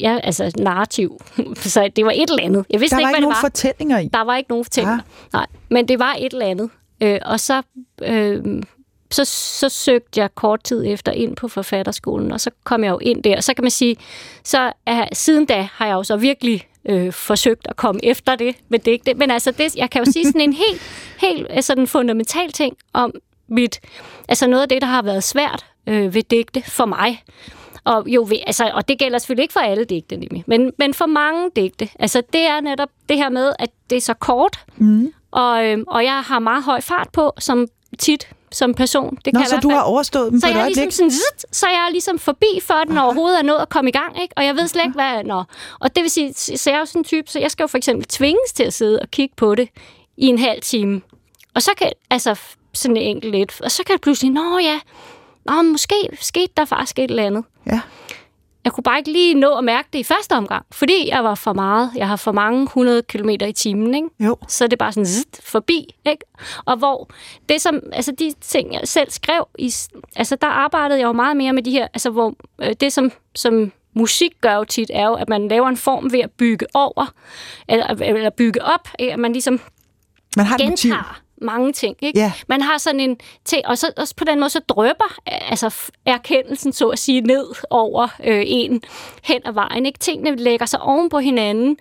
[0.00, 1.18] ja, altså narrativ.
[1.56, 2.64] så det var et eller andet.
[2.70, 3.48] Jeg vidste Der var ikke, ikke hvad nogen det var.
[3.48, 4.08] fortællinger i.
[4.12, 4.98] Der var ikke nogen fortællinger.
[4.98, 5.32] Ah.
[5.32, 6.70] Nej, men det var et eller andet.
[7.02, 7.62] Øh, og så,
[8.02, 8.62] øh,
[9.10, 12.98] så, så søgte jeg kort tid efter ind på forfatterskolen, og så kom jeg jo
[12.98, 13.36] ind der.
[13.36, 13.96] Og så kan man sige,
[14.44, 18.56] så er, siden da har jeg jo så virkelig øh, forsøgt at komme efter det
[18.68, 19.14] med digte.
[19.14, 20.82] Men altså, det, jeg kan jo sige sådan en helt,
[21.20, 23.12] helt øh, sådan fundamental ting om
[23.48, 23.80] mit,
[24.28, 27.22] altså noget af det, der har været svært øh, ved digte for mig,
[27.88, 31.06] og, jo, altså, og det gælder selvfølgelig ikke for alle digte, nemlig, men, men for
[31.06, 31.88] mange digte.
[31.98, 35.12] Altså, det er netop det her med, at det er så kort, mm.
[35.30, 37.66] og, øhm, og jeg har meget høj fart på, som
[37.98, 39.18] tit som person.
[39.24, 40.76] Det Nå, kan så du har overstået dem så på et jeg er øjeblik?
[40.76, 43.90] ligesom sådan, zzzt, så jeg er ligesom forbi, før den overhovedet er nået at komme
[43.90, 44.34] i gang, ikke?
[44.36, 45.24] Og jeg ved slet ikke, hvad...
[45.24, 45.42] Nå.
[45.80, 47.66] Og det vil sige, så jeg er jo sådan en type, så jeg skal jo
[47.66, 49.68] for eksempel tvinges til at sidde og kigge på det
[50.16, 51.00] i en halv time.
[51.54, 52.40] Og så kan, altså
[52.74, 54.80] sådan en enkelt lidt, og så kan det pludselig, nå ja,
[55.44, 57.44] nå, måske skete der faktisk et eller andet.
[57.72, 57.80] Ja.
[58.64, 61.34] Jeg kunne bare ikke lige nå at mærke det i første omgang, fordi jeg var
[61.34, 61.90] for meget.
[61.96, 64.08] Jeg har for mange 100 km i timen, ikke?
[64.20, 64.36] Jo.
[64.48, 66.24] Så er det bare sådan zzzt, forbi, ikke?
[66.64, 67.10] Og hvor
[67.48, 69.72] det som, altså de ting, jeg selv skrev, i,
[70.16, 73.12] altså der arbejdede jeg jo meget mere med de her, altså hvor øh, det som,
[73.34, 76.66] som musik gør jo tit, er jo, at man laver en form ved at bygge
[76.74, 77.12] over,
[77.68, 79.12] eller, eller bygge op, ikke?
[79.12, 79.60] at man ligesom
[80.36, 81.96] Man har gentager mange ting.
[82.02, 82.18] Ikke?
[82.18, 82.32] Ja.
[82.48, 85.74] Man har sådan en ting, og så også på den måde, så drøber altså
[86.06, 88.82] erkendelsen, så at sige, ned over øh, en
[89.22, 89.86] hen ad vejen.
[89.86, 89.98] Ikke?
[89.98, 91.76] Tingene lægger sig oven på hinanden,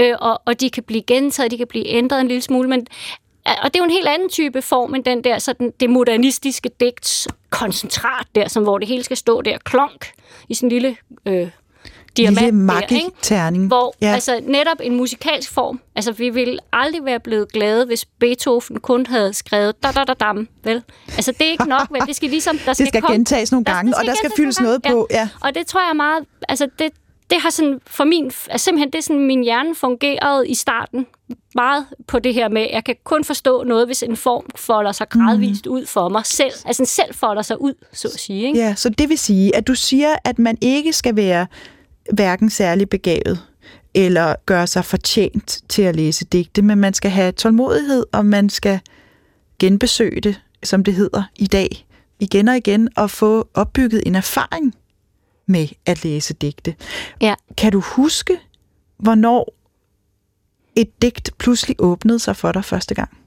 [0.00, 2.86] øh, og, og de kan blive gentaget, de kan blive ændret en lille smule, men
[3.62, 6.70] og det er jo en helt anden type form end den der sådan det modernistiske
[6.80, 10.12] digts koncentrat der, som hvor det hele skal stå der klonk
[10.48, 11.48] i sådan en lille øh,
[12.16, 13.58] diamant der, ikke?
[13.66, 14.06] Hvor Ja.
[14.08, 14.14] ja.
[14.14, 15.80] altså netop en musikalsk form.
[15.96, 20.12] Altså vi ville aldrig være blevet glade, hvis Beethoven kun havde skrevet da da da
[20.12, 20.82] dam, vel?
[21.16, 22.00] Altså det er ikke nok, vel?
[22.06, 24.82] Det skal ligesom der skal, skal komme- gentages nogle gange, og der skal fyldes noget
[24.82, 25.28] på, ja.
[25.40, 26.90] Og det tror jeg meget, altså det,
[27.30, 31.06] det har sådan for min, altså simpelthen det er sådan min hjerne fungeret i starten
[31.54, 35.08] meget på det her med, jeg kan kun forstå noget, hvis en form folder sig
[35.08, 35.74] gradvist Mhm.
[35.74, 36.52] ud for mig selv.
[36.64, 38.46] Altså selv folder sig ud, så at sige.
[38.46, 38.58] Ikke?
[38.58, 41.46] Ja, så det vil sige, at du siger, at man ikke skal være
[42.12, 43.48] hverken særlig begavet
[43.94, 48.48] eller gøre sig fortjent til at læse digte, men man skal have tålmodighed, og man
[48.48, 48.80] skal
[49.58, 51.86] genbesøge det, som det hedder i dag,
[52.20, 54.74] igen og igen, og få opbygget en erfaring
[55.46, 56.74] med at læse digte.
[57.20, 57.34] Ja.
[57.56, 58.38] Kan du huske,
[58.98, 59.54] hvornår
[60.76, 63.18] et digt pludselig åbnede sig for dig første gang?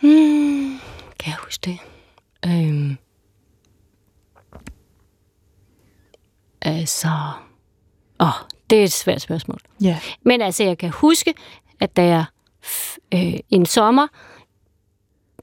[0.00, 0.78] Hmm,
[1.18, 1.78] kan jeg huske det?
[2.46, 2.98] Øhm.
[6.62, 7.08] Altså...
[8.20, 8.32] Åh, oh,
[8.70, 9.58] det er et svært spørgsmål.
[9.82, 9.98] Ja.
[10.22, 11.34] Men altså, jeg kan huske,
[11.80, 12.24] at da jeg
[13.14, 14.06] øh, en sommer,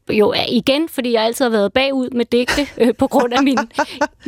[0.09, 3.57] jo igen, fordi jeg altid har været bagud med digte, øh, på grund af min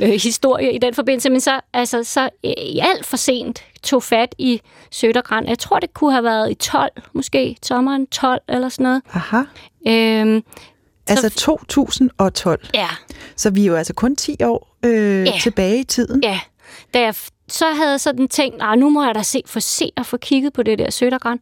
[0.01, 4.35] øh, historie i den forbindelse, men så, altså, så øh, alt for sent tog fat
[4.37, 5.47] i Sødergræn.
[5.47, 9.01] Jeg tror, det kunne have været i 12, måske sommeren 12 eller sådan noget.
[9.13, 9.41] Aha.
[9.87, 10.43] Øhm,
[11.07, 12.67] Altså 2012.
[12.73, 12.87] ja,
[13.35, 15.33] Så vi er jo altså kun 10 år øh, Ja.
[15.41, 16.23] tilbage i tiden.
[16.23, 16.39] Ja,
[16.93, 17.15] da jeg
[17.47, 20.53] så havde sådan tænkt, nej, nu må jeg da se, få se og få kigget
[20.53, 21.39] på det der Sødergræn.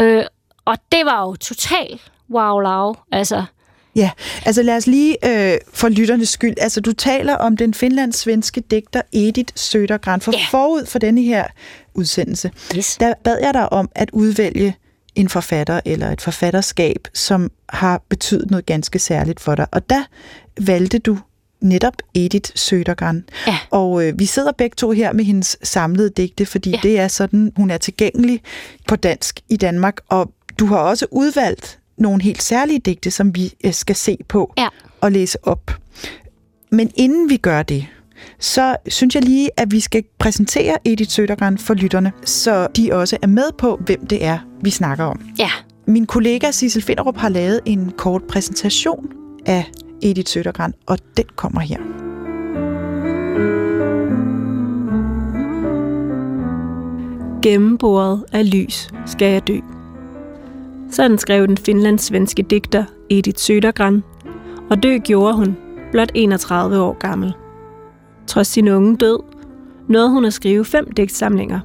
[0.00, 0.24] Øh,
[0.64, 2.98] og det var jo totalt wow lav.
[3.12, 3.44] Altså,
[3.96, 4.10] Ja,
[4.44, 5.16] altså lad os lige
[5.52, 10.38] øh, for lytternes skyld, altså du taler om den finlandssvenske digter Edith Södergran, for Ja.
[10.50, 11.44] forud for denne her
[11.94, 12.96] udsendelse, yes.
[13.00, 14.76] der bad jeg dig om at udvælge
[15.14, 19.66] en forfatter eller et forfatterskab, som har betydet noget ganske særligt for dig.
[19.72, 20.04] Og der
[20.60, 21.18] valgte du
[21.60, 23.22] netop Edith Södergran.
[23.46, 23.58] Ja.
[23.70, 26.76] Og øh, vi sidder begge to her med hendes samlede digte, fordi ja.
[26.84, 26.88] Ja.
[26.88, 28.40] det er sådan, hun er tilgængelig
[28.88, 29.96] på dansk i Danmark.
[30.08, 34.52] Og du har også udvalgt nogle helt særlige digte, som vi øh, skal se på
[34.58, 34.68] Ja.
[35.00, 35.70] og læse op.
[36.70, 37.86] Men inden vi gør det,
[38.40, 43.16] så synes jeg lige, at vi skal præsentere Edith Sødergren for lytterne, så de også
[43.22, 45.20] er med på, hvem det er, vi snakker om.
[45.38, 45.50] Ja,
[45.86, 49.06] Min kollega Sissel Finderup har lavet en kort præsentation
[49.46, 49.64] af
[50.06, 51.78] Edith Sødergren, og den kommer her.
[57.42, 59.58] Gennemboret af lys skal jeg dø.
[60.90, 64.00] Sådan skrev den finlandssvenske digter Edith Södergran,
[64.70, 65.56] og dø gjorde hun,
[65.92, 67.32] blot 31 år gammel.
[68.26, 69.18] Trods sin unge død,
[69.88, 71.60] nåede hun at skrive fem digtsamlinger,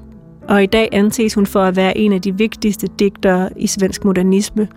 [0.50, 4.06] og i dag anses hun for at være en af de vigtigste digtere i svensk
[4.06, 4.68] modernisme,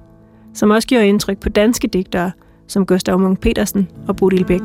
[0.55, 2.31] som også gjorde indtryk på danske digtere
[2.67, 4.65] som Gustav Munk Petersen og Bodil Bæk.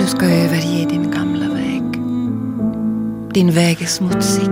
[0.00, 1.82] Du ska överge din gamla väg.
[3.34, 4.48] Din väg är smutsig.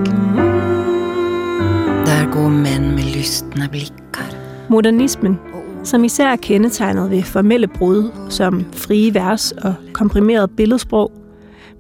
[2.07, 4.37] Der går mænd med lystne blikkar.
[4.69, 5.39] Modernismen,
[5.85, 11.13] som især er kendetegnet ved formelle brud som frie vers og komprimeret billedsprog,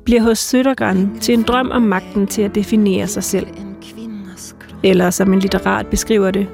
[0.04, 3.46] bliver hos Sødergren til en drøm om magten til at definere sig selv.
[4.82, 6.46] Eller som en litterat beskriver det,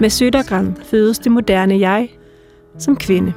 [0.00, 2.08] med Sødergren fødes det moderne jeg
[2.78, 3.32] som kvinde.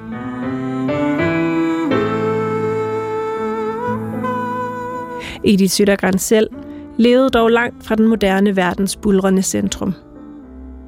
[5.43, 6.49] Edith Sødergren selv
[6.97, 9.93] levede dog langt fra den moderne verdens bulrende centrum.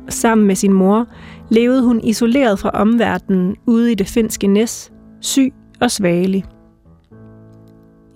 [0.09, 1.07] Sammen med sin mor
[1.49, 6.45] levede hun isoleret fra omverdenen ude i det finske næs, syg og svagelig.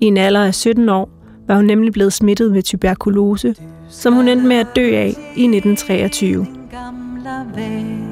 [0.01, 1.09] I en alder af 17 år
[1.47, 3.55] var hun nemlig blevet smittet med tuberkulose,
[3.89, 6.47] som hun endte med at dø af i 1923.
[6.71, 8.07] gamla väg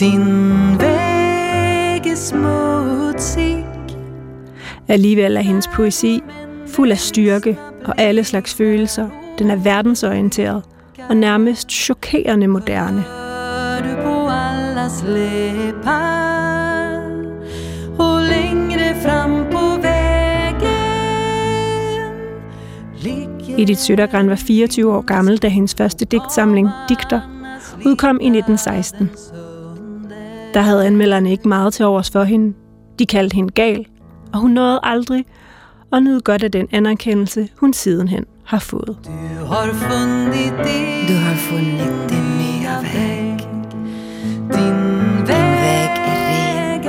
[0.00, 0.24] Din
[0.78, 3.66] väg är smutsig
[4.88, 6.22] Alligevel er hendes poesi
[6.76, 9.08] fuld af styrke og alle slags følelser.
[9.38, 10.62] Den er verdensorienteret
[11.08, 13.04] og nærmest chokerende moderne.
[23.58, 27.20] Edith Sødergren var 24 år gammel, da hendes første digtsamling, Digter,
[27.86, 29.10] udkom i 1916.
[30.54, 32.56] Der havde anmelderne ikke meget til overs for hende.
[32.98, 33.86] De kaldte hende gal,
[34.32, 35.24] og hun nåede aldrig
[35.92, 38.96] at nyde godt af den anerkendelse, hun sidenhen har fået.
[39.04, 43.38] Du har funnit din Du har fundet din nya väg.
[44.54, 46.82] Din väg är ren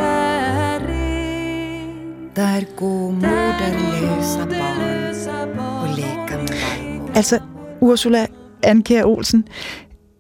[2.35, 7.15] Där går moderlösa barn barn leka med.
[7.15, 7.39] Altså,
[7.81, 8.27] Ursula
[8.63, 9.43] Anker Olsen,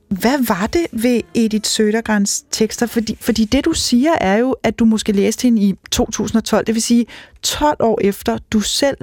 [0.09, 2.85] hvad var det ved Edith Sødergrens tekster?
[2.85, 6.75] Fordi, fordi det, du siger, er jo, at du måske læste hende i 2012, det
[6.75, 7.05] vil sige
[7.43, 8.97] 12 år efter, du selv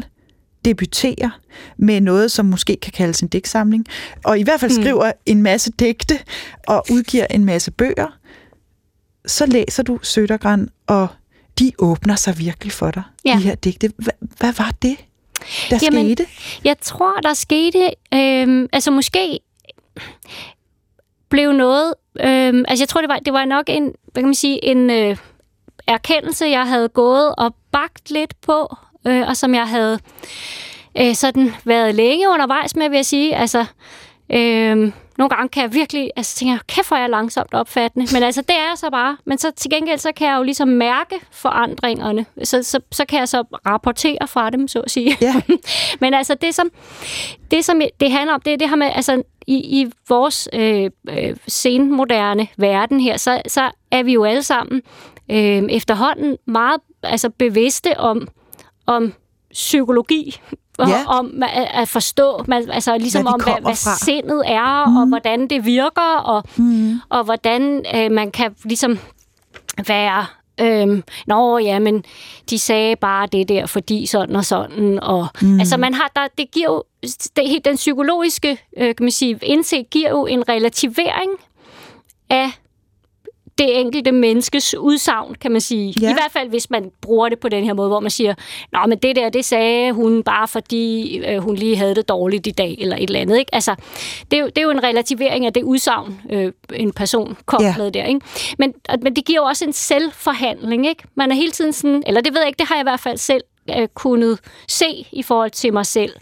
[0.64, 1.40] debuterer
[1.76, 3.86] med noget, som måske kan kaldes en digtsamling,
[4.24, 6.18] og i hvert fald skriver en masse digte
[6.68, 8.18] og udgiver en masse bøger,
[9.26, 11.08] så læser du Sødergren, og
[11.58, 13.34] de åbner sig virkelig for dig, Ja.
[13.38, 13.92] de her digte.
[13.96, 14.96] Hva, hvad var det,
[15.70, 16.26] der Jamen, skete?
[16.64, 17.90] Jeg tror, der skete...
[18.14, 19.38] Øh, altså måske
[21.34, 21.94] blev noget...
[22.20, 24.90] Øh, altså jeg tror, det var, det var nok en, hvad kan man sige, en
[24.90, 25.16] øh,
[25.86, 29.98] erkendelse, jeg havde gået og bagt lidt på, øh, og som jeg havde
[31.00, 33.36] øh, sådan været længe undervejs med, vil jeg sige.
[33.36, 33.64] Altså,
[34.32, 38.06] øh, nogle gange kan jeg virkelig, altså tænker jeg, kæft hvor er jeg langsomt opfattende.
[38.12, 39.16] Men altså, det er jeg så bare.
[39.24, 42.26] Men så til gengæld, så kan jeg jo ligesom mærke forandringerne.
[42.44, 45.16] Så, så, så kan jeg så rapportere fra dem, så at sige.
[45.20, 45.34] Ja.
[46.00, 46.70] Men altså, det som,
[47.50, 50.90] det som det handler om, det er det her med, altså, i, i vores øh,
[51.08, 54.82] øh, senmoderne verden her, så, så er vi jo alle sammen
[55.30, 58.28] øh, efterhånden meget altså, bevidste om,
[58.86, 59.12] om
[59.50, 61.04] psykologi, og Ja.
[61.06, 63.96] om at, at forstå, man, altså ligesom Hvad om, hvad, hvad fra.
[63.96, 64.96] sindet er, mm.
[64.96, 67.00] og hvordan det virker, og, mm.
[67.08, 68.98] og hvordan øh, man kan ligesom
[69.86, 70.26] være...
[70.60, 72.04] Øhm, Nå, ja, men
[72.50, 74.98] de sagde bare det der, fordi sådan og sådan.
[75.02, 75.60] Og, mm.
[75.60, 76.82] Altså, man har, der, det giver jo,
[77.36, 81.30] det, den psykologiske øh, kan man sige, indsigt giver jo en relativering
[82.30, 82.50] af
[83.58, 85.94] det enkelte menneskes udsagn, kan man sige.
[86.00, 86.10] Ja.
[86.10, 88.34] I hvert fald, hvis man bruger det på den her måde, hvor man siger,
[88.72, 92.46] Nå, men det der, det sagde hun bare, fordi øh, hun lige havde det dårligt
[92.46, 93.38] i dag, eller et eller andet.
[93.38, 93.54] Ikke?
[93.54, 93.74] Altså,
[94.30, 97.62] det, er jo, det er jo en relativering af det udsagn, øh, en person kom
[97.62, 97.74] Ja.
[97.78, 98.04] med der.
[98.04, 98.20] Ikke?
[98.58, 100.86] Men, men det giver jo også en selvforhandling.
[100.86, 101.02] Ikke?
[101.14, 103.00] Man er hele tiden sådan, eller det ved jeg ikke, det har jeg i hvert
[103.00, 103.42] fald selv
[103.78, 104.38] øh, kunnet
[104.68, 106.12] se i forhold til mig selv.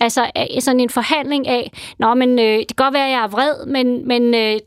[0.00, 3.22] Altså øh, sådan en forhandling af, Nå, men øh, det kan godt være, at jeg
[3.22, 4.58] er vred, men, men øh,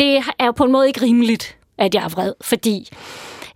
[0.00, 2.88] det er jo på en måde ikke rimeligt, at jeg er vred, fordi...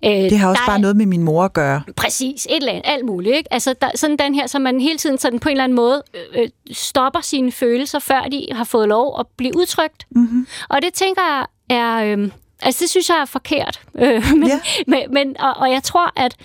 [0.05, 1.83] Øh, Det har også der bare noget med min mor at gøre.
[1.97, 3.37] Præcis, et eller andet, alt muligt.
[3.37, 3.53] Ikke?
[3.53, 6.03] Altså, der, sådan den her, så man hele tiden sådan på en eller anden måde
[6.15, 10.07] øh, øh, stopper sine følelser, før de har fået lov at blive udtrykt.
[10.11, 10.47] Mm-hmm.
[10.69, 12.17] Og det tænker jeg er...
[12.17, 12.31] Øh,
[12.63, 13.81] altså, det synes jeg er forkert.
[13.99, 14.61] Øh, men, Ja.
[14.87, 16.37] men, men, og, og jeg tror, at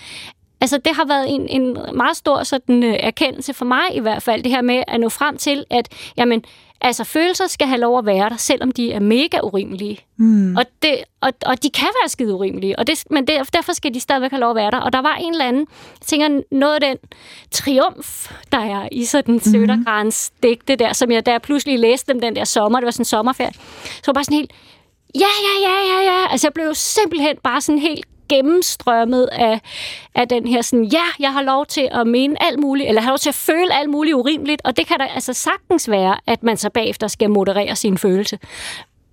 [0.61, 4.23] Altså, det har været en, en meget stor sådan, øh, erkendelse for mig i hvert
[4.23, 6.43] fald, det her med at nå frem til, at jamen,
[6.81, 9.99] altså, følelser skal have lov at være der, selvom de er mega urimelige.
[10.17, 10.55] Mm.
[10.55, 13.93] Og, det, og, og de kan være skide urimelige, og det, men det, derfor skal
[13.93, 14.79] de stadigvæk have lov at være der.
[14.79, 15.67] Og der var en eller anden,
[16.01, 16.97] jeg tænker, noget af den
[17.51, 19.39] triumf, der er i sådan mm.
[19.39, 22.91] Sødergrans digte der, som jeg, da jeg pludselig læste dem den der sommer, det var
[22.91, 24.51] sådan en sommerferie, så var bare sådan helt,
[25.15, 26.31] ja, ja, ja, ja, ja.
[26.31, 29.61] Altså, jeg blev jo simpelthen bare sådan helt gennemstrømmet af,
[30.15, 33.09] af den her sådan, ja, jeg har lov til at mene alt muligt, eller har
[33.09, 36.43] lov til at føle alt muligt urimeligt, og det kan da altså sagtens være, at
[36.43, 38.39] man så bagefter skal moderere sin følelse.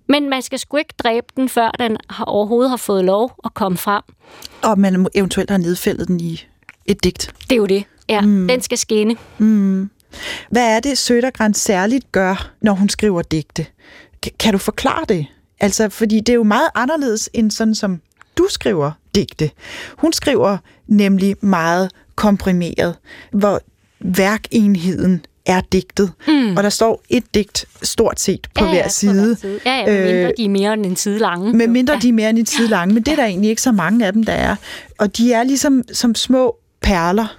[0.09, 3.53] Men man skal sgu ikke dræbe den, før den har, overhovedet har fået lov at
[3.53, 4.03] komme frem.
[4.63, 6.45] Og man eventuelt har nedfældet den i
[6.85, 7.33] et digt.
[7.41, 7.83] Det er jo det.
[8.09, 8.47] Ja, mm.
[8.47, 9.15] den skal skinne.
[10.49, 13.65] Hvad er det, Sødergren særligt gør, når hun skriver digte?
[14.23, 15.25] Kan, kan du forklare det?
[15.59, 18.01] Altså, fordi det er jo meget anderledes end sådan, som
[18.37, 19.51] du skriver digte.
[19.97, 22.95] Hun skriver nemlig meget komprimeret,
[23.31, 23.61] hvor
[23.99, 26.11] værkenheden er digtet.
[26.27, 26.57] Mm.
[26.57, 29.35] Og der står et digt stort set på ja, hver side.
[29.35, 29.59] På side.
[29.65, 31.53] Ja, ja, med mindre Øh, de er mere end en side lange.
[31.53, 31.99] Med mindre ja.
[31.99, 34.05] de er mere end en side lange, men det er der egentlig ikke så mange
[34.05, 34.55] af dem, der er.
[34.97, 37.37] Og de er ligesom som små perler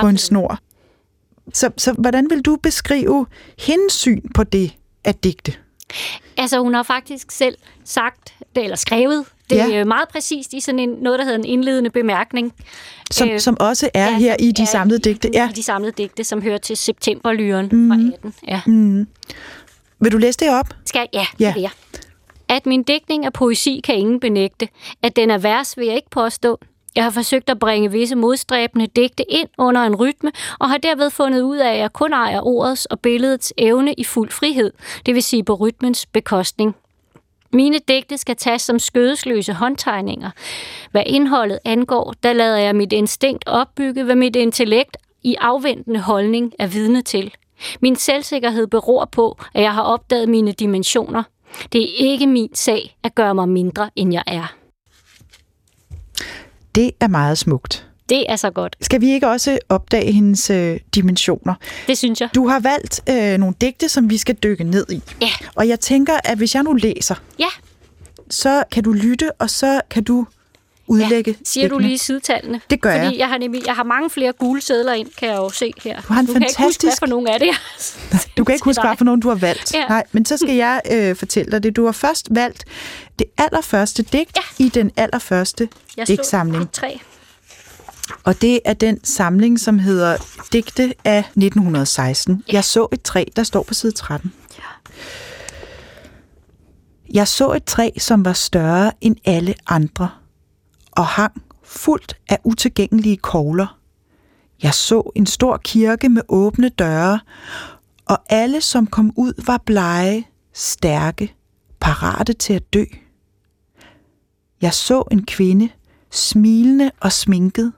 [0.00, 0.58] på en snor.
[1.52, 3.26] Så, så hvordan vil du beskrive
[3.58, 4.72] hendes syn på det
[5.04, 5.54] at digte?
[6.36, 9.84] Altså, hun har faktisk selv sagt, det, eller skrevet det Ja.
[9.84, 12.54] meget præcist i sådan en, noget, der hedder en indledende bemærkning.
[13.10, 15.30] Som, Øh, som også er ja, her i de samlede digte.
[15.34, 15.48] Ja.
[15.48, 17.90] I de samlede digte, som hører til septemberlyren mm.
[17.90, 18.34] fra 18.
[18.48, 18.60] Ja.
[18.66, 19.06] Mm.
[20.00, 20.66] Vil du læse det op?
[20.86, 21.26] Skal, ja, Ja.
[21.40, 21.46] ja.
[21.46, 21.70] det vil jeg.
[22.48, 24.68] At min dækning af poesi kan ingen benægte.
[25.02, 26.58] At den er vers, vil jeg ikke påstå.
[26.96, 31.10] Jeg har forsøgt at bringe visse modstræbende digte ind under en rytme, og har derved
[31.10, 34.72] fundet ud af, at jeg kun ejer ordets og billedets evne i fuld frihed,
[35.06, 36.76] det vil sige på rytmens bekostning.
[37.56, 40.30] Mine digte skal tages som skødesløse håndtegninger.
[40.90, 46.52] Hvad indholdet angår, der lader jeg mit instinkt opbygge, hvad mit intellekt i afventende holdning
[46.58, 47.34] er vidne til.
[47.80, 51.22] Min selvsikkerhed beror på, at jeg har opdaget mine dimensioner.
[51.72, 54.54] Det er ikke min sag at gøre mig mindre, end jeg er.
[56.74, 57.86] Det er meget smukt.
[58.08, 58.76] Det er så godt.
[58.80, 61.54] Skal vi ikke også opdage hendes øh, dimensioner?
[61.86, 62.28] Det synes jeg.
[62.34, 65.02] Du har valgt øh, nogle digte, som vi skal dykke ned i.
[65.22, 65.30] Ja.
[65.54, 67.46] Og jeg tænker, at hvis jeg nu læser, Ja,
[68.30, 70.26] så kan du lytte, og så kan du
[70.88, 71.36] udlægge ja.
[71.44, 71.88] siger du digtene.
[71.88, 72.60] lige sidetallene?
[72.70, 73.18] Det gør Fordi jeg.
[73.18, 76.00] jeg har, nemlig, jeg har mange flere gule sædler ind, kan jeg jo se her.
[76.00, 78.26] Du har en nu kan jeg ikke huske, hvad fantastisk- for nogle af det er.
[78.38, 79.74] Du kan ikke huske, hvad for nogen du har valgt.
[79.74, 79.86] Ja.
[79.88, 81.76] Nej, men så skal jeg øh, fortælle dig det.
[81.76, 82.64] Du har først valgt
[83.18, 84.64] det allerførste digt Ja.
[84.64, 86.64] i den allerførste Jeg digtsamling.
[86.64, 87.00] i tre.
[88.24, 90.16] Og det er den samling, som hedder
[90.52, 92.44] Digte af 1916.
[92.52, 94.32] Jeg så et træ, der står på side 13.
[97.14, 100.10] Jeg så et træ, som var større end alle andre,
[100.92, 103.78] og hang fuldt af utilgængelige kogler.
[104.62, 107.20] Jeg så en stor kirke med åbne døre,
[108.06, 111.34] og alle, som kom ud, var blege, stærke,
[111.80, 112.84] parate til at dø.
[114.60, 115.68] Jeg så en kvinde,
[116.10, 117.72] smilende og sminket,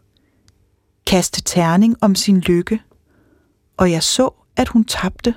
[1.09, 2.81] kaste terning om sin lykke,
[3.77, 5.35] og jeg så, at hun tabte.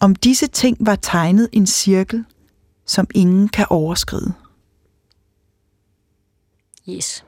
[0.00, 2.24] Om disse ting var tegnet en cirkel,
[2.86, 4.32] som ingen kan overskride.
[6.88, 7.24] Yes.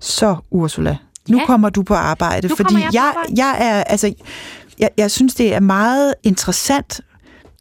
[0.00, 0.96] Så, Ursula,
[1.28, 1.46] nu Ja.
[1.46, 3.32] kommer du på arbejde, Nu fordi jeg jeg, arbejde.
[3.36, 4.14] jeg er, altså,
[4.78, 7.00] jeg, jeg synes, det er meget interessant,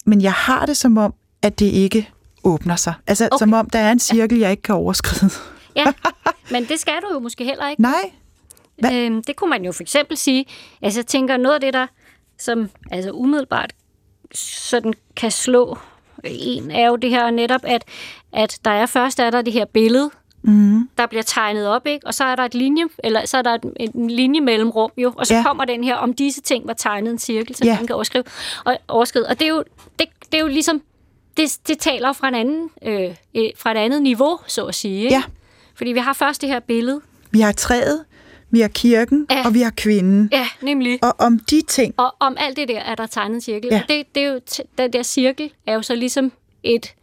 [0.05, 2.09] men jeg har det som om, at det ikke
[2.43, 2.93] åbner sig.
[3.07, 3.25] Altså.
[3.31, 3.37] Okay.
[3.39, 5.31] som om der er en cirkel, jeg ikke kan overskride.
[5.77, 5.85] Ja,
[6.51, 7.81] men det skal du jo måske heller ikke.
[7.81, 8.11] Nej,
[8.79, 8.93] Hvad?
[8.93, 10.45] Øhm, det kunne man jo for eksempel sige.
[10.81, 11.87] Altså, jeg tænker, noget af det, der
[12.39, 13.73] som altså umiddelbart
[14.33, 15.77] sådan kan slå
[16.23, 17.83] en, er jo det her netop, at,
[18.33, 20.11] at der er først er der det her billede,
[20.41, 22.07] mm, der bliver tegnet op, ikke?
[22.07, 25.13] og så er der et linje, eller så er der et, en linje mellemrum jo,
[25.17, 25.43] og så Ja.
[25.43, 27.71] kommer den her, om disse ting var tegnet en cirkel, så Ja.
[27.71, 27.77] ja.
[27.77, 28.23] man kan overskrive,
[28.65, 29.27] og, overskride.
[29.27, 29.63] Og det er jo,
[29.99, 30.81] det, det er jo ligesom,
[31.37, 35.03] det, det taler fra, en anden, øh, øh, fra et andet niveau, så at sige.
[35.03, 35.15] Ikke?
[35.15, 35.23] Ja.
[35.77, 37.01] Fordi vi har først det her billede.
[37.31, 38.05] vi har træet,
[38.51, 39.45] vi har kirken, Ja.
[39.45, 40.29] og vi har kvinden.
[40.31, 40.99] Ja, nemlig.
[41.03, 43.69] Og om de ting, Og om alt det der er der tegnet en cirkel.
[43.71, 43.81] Ja.
[43.89, 44.39] Det, det er jo,
[44.77, 46.31] den der cirkel er jo så ligesom
[46.63, 46.93] et,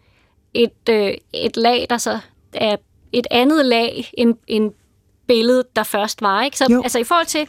[0.55, 2.19] et, øh, et lag, der så
[2.53, 2.77] er
[3.13, 4.73] et andet lag end, end
[5.27, 6.43] billedet, der først var.
[6.43, 6.59] Ikke?
[6.59, 6.83] Så Jo.
[6.83, 7.49] altså i forhold til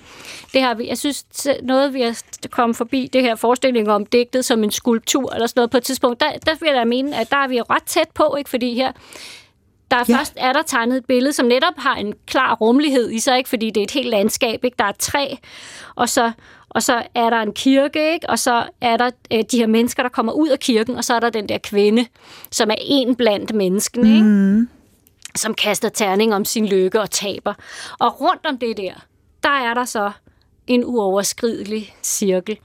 [0.53, 1.25] det her, jeg synes
[1.63, 2.17] noget, vi har
[2.51, 5.83] kommet forbi, det her forestilling om digtet som en skulptur eller sådan noget på et
[5.83, 8.35] tidspunkt, der, der vil jeg da mene, at der er vi jo ret tæt på,
[8.37, 8.49] ikke?
[8.49, 8.91] fordi her
[9.91, 10.17] der er Ja.
[10.17, 13.49] først er der tegnet et billede, som netop har en klar rummelighed i sig, ikke?
[13.49, 14.63] fordi det er et helt landskab.
[14.63, 14.75] Ikke?
[14.79, 15.27] Der er træ,
[15.95, 16.31] og så,
[16.69, 18.29] og så er der en kirke, ikke?
[18.29, 21.13] og så er der øh, de her mennesker, der kommer ud af kirken, og så
[21.13, 22.05] er der den der kvinde,
[22.51, 24.23] som er en blandt menneskene, ikke?
[24.23, 24.69] mm,
[25.35, 27.53] som kaster terning om sin lykke og taber.
[27.99, 28.93] Og rundt om det der,
[29.43, 30.11] der er der så
[30.67, 32.57] en uoverskridelig cirkel.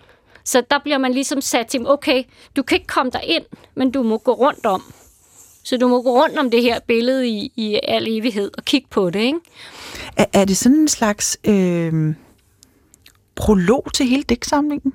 [0.45, 2.23] Så der bliver man ligesom sat til, okay,
[2.57, 4.83] du kan ikke komme der ind, men du må gå rundt om.
[5.71, 8.89] Så du må gå rundt om det her billede i, i al evighed og kigge
[8.91, 9.39] på det, ikke?
[10.17, 12.15] er, er det sådan en slags øh,
[13.35, 14.95] prolog til hele digtsamlingen?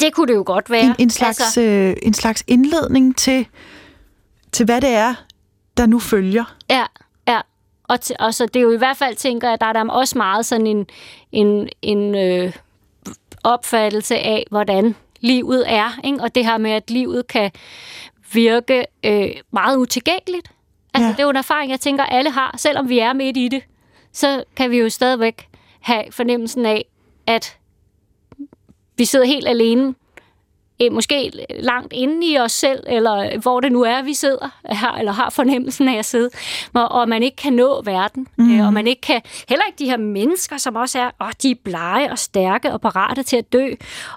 [0.00, 0.84] Det kunne det jo godt være.
[0.84, 3.46] En, en, slags, altså, øh, en slags indledning til,
[4.52, 5.14] til, hvad det er,
[5.76, 6.56] der nu følger.
[6.70, 6.84] Ja,
[7.28, 7.40] ja.
[7.84, 9.88] Og, til, og så det er jo i hvert fald, tænker jeg, der er der
[9.88, 10.86] også meget sådan en,
[11.32, 12.52] en, en øh,
[13.44, 16.00] opfattelse af, hvordan livet er.
[16.04, 16.22] Ikke?
[16.22, 17.50] Og det her med, at livet kan
[18.34, 20.50] virke øh, meget utilgængeligt.
[20.94, 21.12] Altså, Ja.
[21.12, 22.54] det er jo en erfaring, jeg tænker, alle har.
[22.58, 23.62] Selvom vi er midt i det,
[24.12, 25.48] så kan vi jo stadigvæk
[25.80, 26.84] have fornemmelsen af,
[27.26, 27.58] at
[28.96, 29.94] vi sidder helt alene
[30.90, 35.12] måske langt inde i os selv, eller hvor det nu er, vi sidder her, eller
[35.12, 36.30] har fornemmelsen af at sidde,
[36.74, 38.58] og, og man ikke kan nå verden, mm.
[38.58, 41.50] øh, og man ikke kan, heller ikke de her mennesker, som også er, åh, de
[41.50, 43.68] er blege og stærke og parate til at dø,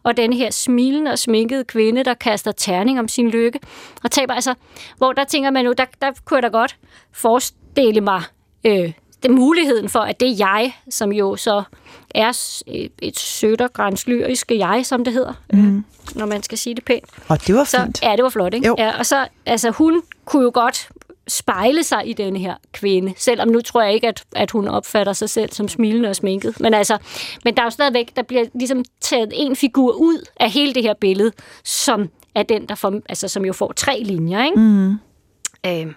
[0.03, 3.59] og den her smilende og sminkede kvinde, der kaster terning om sin lykke,
[4.03, 4.53] og taber, altså,
[4.97, 6.77] hvor der tænker man nu, der, der kunne jeg da godt
[7.13, 8.21] forestille mig,
[8.63, 8.91] øh,
[9.23, 11.63] det muligheden for, at det er jeg, som jo så
[12.15, 12.29] er
[12.67, 15.85] et, et søttergrænslyriske jeg, som det hedder, mm.
[16.15, 17.05] når man skal sige det pænt.
[17.27, 18.03] Og det var Så, fint.
[18.03, 18.67] ja, det var flot, ikke?
[18.67, 18.75] Jo.
[18.77, 20.89] Ja, og så, altså, hun kunne jo godt
[21.27, 25.13] spejle sig i denne her kvinde, selvom nu tror jeg ikke, at, at hun opfatter
[25.13, 26.59] sig selv som smilende og sminket.
[26.59, 26.97] Men altså,
[27.43, 30.83] men der er jo stadigvæk, der bliver ligesom taget en figur ud af hele det
[30.83, 31.31] her billede,
[31.63, 34.59] som er den, der får, altså, som jo får tre linjer, ikke?
[34.59, 34.91] Mm.
[35.65, 35.93] Øh,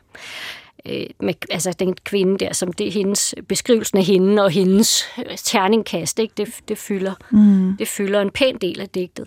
[0.87, 5.37] øh, med, altså den kvinde der, som det hendes beskrivelsen af hende og hendes øh,
[5.37, 6.35] terningkast, ikke?
[6.37, 7.77] Det, det, fylder, mm.
[7.79, 9.27] det fylder en pæn del af digtet.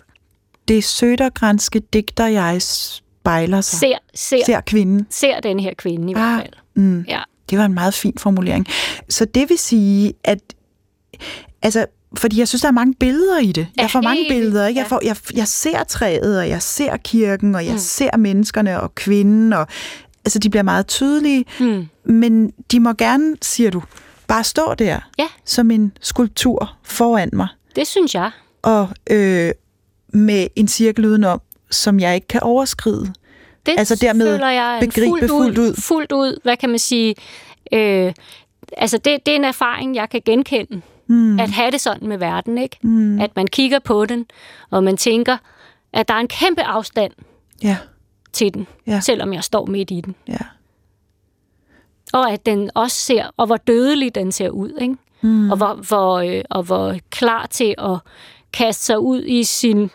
[0.68, 3.78] Det sødergrænske digter, jeg spejler sig.
[3.78, 5.06] Ser, ser, Ser kvinden.
[5.10, 6.52] ser den her kvinde i Ah, hvert fald.
[6.84, 7.04] Mm.
[7.08, 7.22] Ja.
[7.50, 8.66] Det var en meget fin formulering.
[9.08, 10.38] Så det vil sige, at...
[11.62, 11.86] Altså,
[12.18, 13.66] fordi jeg synes, der er mange billeder i det.
[13.76, 14.66] Jeg får mange billeder.
[14.66, 14.80] Ikke?
[14.80, 17.78] Jeg, får, jeg, jeg ser træet, og jeg ser kirken, og jeg mm.
[17.78, 19.52] ser menneskerne og kvinden.
[19.52, 19.66] Og,
[20.24, 21.44] altså, de bliver meget tydelige.
[21.60, 21.86] Mm.
[22.04, 23.82] Men de må gerne, siger du,
[24.28, 25.26] bare stå der Ja.
[25.44, 27.48] som en skulptur foran mig.
[27.76, 28.30] Det synes jeg.
[28.62, 29.50] Og øh,
[30.08, 33.12] med en cirkel udenom, som jeg ikke kan overskride.
[33.66, 35.74] Det Altså dermed føler jeg begribe fuldt ud, fuldt ud.
[35.80, 37.14] fuldt ud, hvad kan man sige,
[37.72, 38.12] øh,
[38.76, 40.82] altså det, det er en erfaring, jeg kan genkende.
[41.06, 41.40] Mm.
[41.40, 42.76] At have det sådan med verden, ikke?
[42.82, 43.20] Mm.
[43.20, 44.26] At man kigger på den,
[44.70, 45.36] og man tænker,
[45.92, 47.12] at der er en kæmpe afstand
[47.62, 47.76] Ja,
[48.34, 49.00] til den, Ja.
[49.00, 50.14] selvom jeg står midt i den.
[50.28, 50.36] ja.
[52.12, 54.96] Og at den også ser, og hvor dødelig den ser ud, ikke?
[55.22, 55.50] Mm.
[55.50, 57.98] Og, hvor, hvor, øh, og hvor klar til at
[58.52, 59.90] kaste sig ud i sin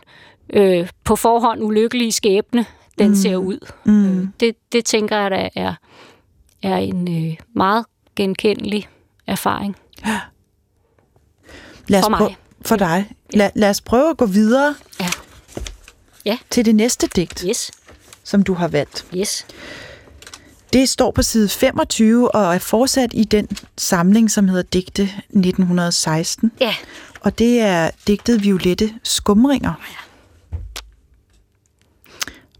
[0.53, 2.65] øh, på forhånd ulykkelige skæbne,
[2.99, 3.15] den mm.
[3.15, 3.71] ser ud.
[3.85, 4.19] Mm.
[4.21, 5.73] Øh, det, det tænker jeg, der er,
[6.63, 7.85] er en øh, meget
[8.15, 8.87] genkendelig
[9.27, 9.75] erfaring.
[11.87, 12.17] Lad os For mig.
[12.17, 13.11] prøve- For dig.
[13.33, 15.07] Lad, lad os prøve at gå videre Ja.
[16.25, 16.37] Ja.
[16.49, 17.71] til det næste digt, Yes,
[18.29, 19.05] som du har valgt.
[19.15, 19.45] yes.
[20.73, 26.51] Det står på side 25 og er fortsat i den samling, som hedder Digte 1916.
[26.61, 26.75] Ja,
[27.21, 29.73] Og det er digtet Violette Skumringer.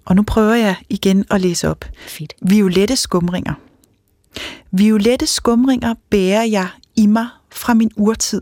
[0.05, 1.85] Og nu prøver jeg igen at læse op.
[2.07, 2.33] fedt.
[2.41, 3.53] Violette skumringer.
[4.71, 8.41] Violette skumringer bærer jeg i mig fra min urtid.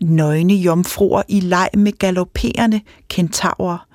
[0.00, 3.86] Nøgne jomfruer i leg med galopperende kentaurer.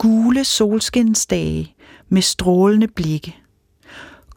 [0.00, 1.74] Gule solskinsdage
[2.08, 3.36] med strålende blikke.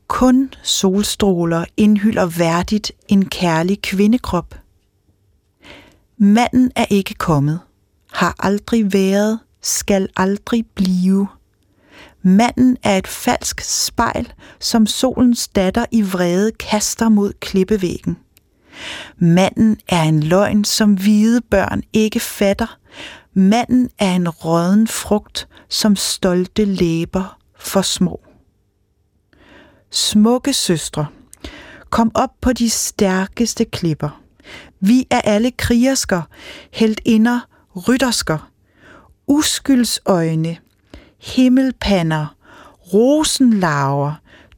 [0.08, 4.56] Kun solstråler indhylder værdigt en kærlig kvindekrop.
[6.18, 7.60] Manden er ikke kommet,
[8.14, 11.28] har aldrig været, skal aldrig blive.
[12.22, 18.18] Manden er et falsk spejl, som solens datter i vrede kaster mod klippevæggen.
[19.18, 22.78] Manden er en løgn, som hvide børn ikke fatter.
[23.34, 28.22] Manden er en rådden frugt, som stolte læber for små.
[29.92, 31.08] Smukke søstre,
[31.90, 34.22] kom op på de stærkeste klipper.
[34.80, 36.22] Vi er alle krigersker,
[36.72, 37.40] heldinder,
[37.88, 38.52] ryttersker,
[39.28, 40.58] uskyldsøjne,
[41.20, 42.36] himmelpander,
[42.94, 44.14] rosenlarver,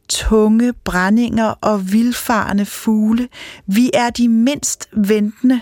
[0.10, 3.30] tunge brændinger og vildfarne fugle.
[3.66, 5.62] Vi er de mindst ventende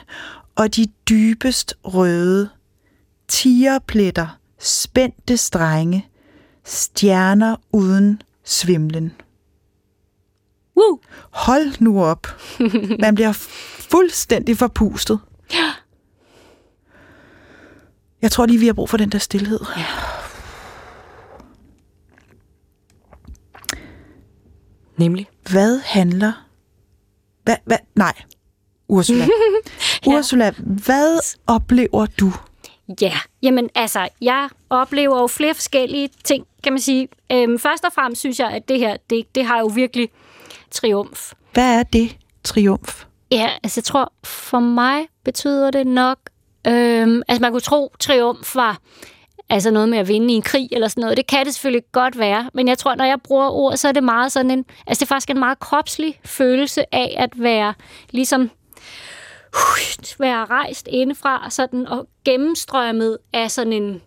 [0.56, 2.50] og de dybest røde.
[3.28, 6.08] Tigerpletter, spændte strenge,
[6.64, 9.14] stjerner uden svimlen.
[10.78, 11.00] Woo!
[11.32, 12.28] Hold nu op.
[13.00, 13.32] Man bliver
[13.92, 15.20] fuldstændig forpustet.
[18.22, 19.60] Jeg tror lige, vi har brug for den der stillhed.
[19.78, 19.86] Ja.
[24.98, 25.30] Nemlig.
[25.52, 26.48] Hvad handler...
[27.44, 27.78] Hvad, hvad?
[27.96, 28.14] Nej.
[28.88, 29.28] Ursula.
[30.08, 32.34] Ursula, hvad oplever du?
[33.02, 37.08] Ja, jamen altså, jeg oplever jo flere forskellige ting, kan man sige.
[37.32, 40.10] Øhm, først og fremmest synes jeg, at det her, det, det har jo virkelig
[40.72, 41.34] triumf.
[41.54, 43.06] Hvad er det triumf?
[43.32, 46.18] Ja, altså jeg tror, for mig betyder det nok,
[46.68, 48.78] øhm, altså man kunne tro, triumf var
[49.50, 51.18] altså noget med at vinde i en krig eller sådan noget.
[51.18, 53.92] Det kan det selvfølgelig godt være, men jeg tror, når jeg bruger ord, så er
[53.92, 57.74] det meget sådan en, altså det er faktisk en meget kropslig følelse af at være
[58.10, 58.50] ligesom
[60.20, 64.02] være rejst indefra sådan, og gennemstrømmet af sådan en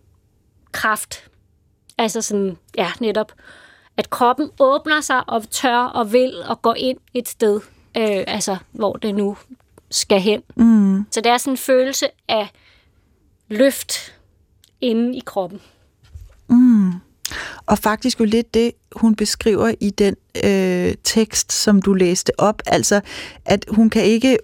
[0.73, 1.31] kraft.
[1.99, 3.33] Altså sådan, ja, netop,
[3.97, 7.61] at kroppen åbner sig og tør og vil og går ind et sted,
[7.97, 9.37] øh, altså hvor det nu
[9.91, 10.43] skal hen.
[10.57, 11.07] Mm.
[11.11, 12.49] Så det er sådan en følelse af
[13.49, 14.15] løft
[14.81, 15.61] inde i kroppen.
[17.67, 22.63] Og faktisk jo lidt det, hun beskriver i den øh, tekst, som du læste op.
[22.67, 23.01] Altså,
[23.45, 24.39] at hun kan ikke...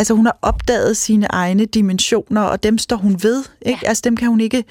[0.00, 3.44] Altså, hun har opdaget sine egne dimensioner, og dem står hun ved.
[3.62, 3.80] Ikke?
[3.82, 3.88] Ja.
[3.88, 4.64] Altså, dem kan hun ikke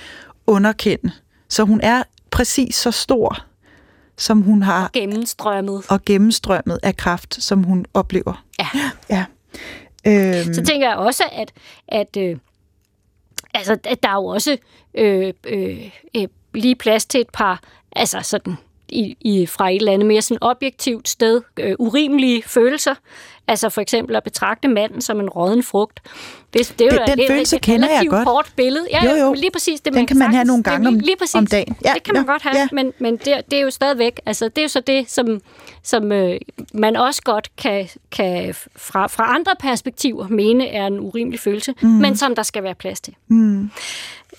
[0.48, 1.12] underkende.
[1.50, 3.38] Så hun er præcis så stor,
[4.18, 5.84] som hun har, Gennemstrømmet.
[5.90, 8.44] og gennemstrømmet af kraft, som hun oplever.
[8.60, 8.68] Ja.
[9.10, 9.26] Ja.
[10.08, 11.52] Øhm, Så tænker jeg også, at,
[11.88, 12.38] at, øh,
[13.54, 14.58] altså, at der er jo også
[14.94, 17.62] øh, øh, øh, lige plads til et par,
[17.96, 18.58] altså sådan
[18.92, 22.96] i, i, fra et eller andet mere sådan objektivt sted, øh, urimelige følelser.
[23.48, 26.00] Altså for eksempel at betragte manden som en rådden frugt.
[26.54, 28.28] Det, det er jo Den- er følelse et kender jeg godt.
[28.28, 28.88] kort billede.
[28.92, 29.34] Ja, Jo, jo.
[29.34, 31.48] Lige præcis det, Den kan man have sagtens- nogle gange det om- lige, præcis, om
[31.48, 31.76] dagen.
[31.86, 32.68] Ja, det kan man ja, godt have, ja.
[32.72, 35.42] men, men det, det er jo stadigvæk, altså det er jo så det, som,
[35.84, 36.40] som øh,
[36.74, 41.90] man også godt kan, kan fra, fra andre perspektiver mene er en urimelig følelse, mm.
[41.90, 43.14] men som der skal være plads til.
[43.28, 43.72] Mm.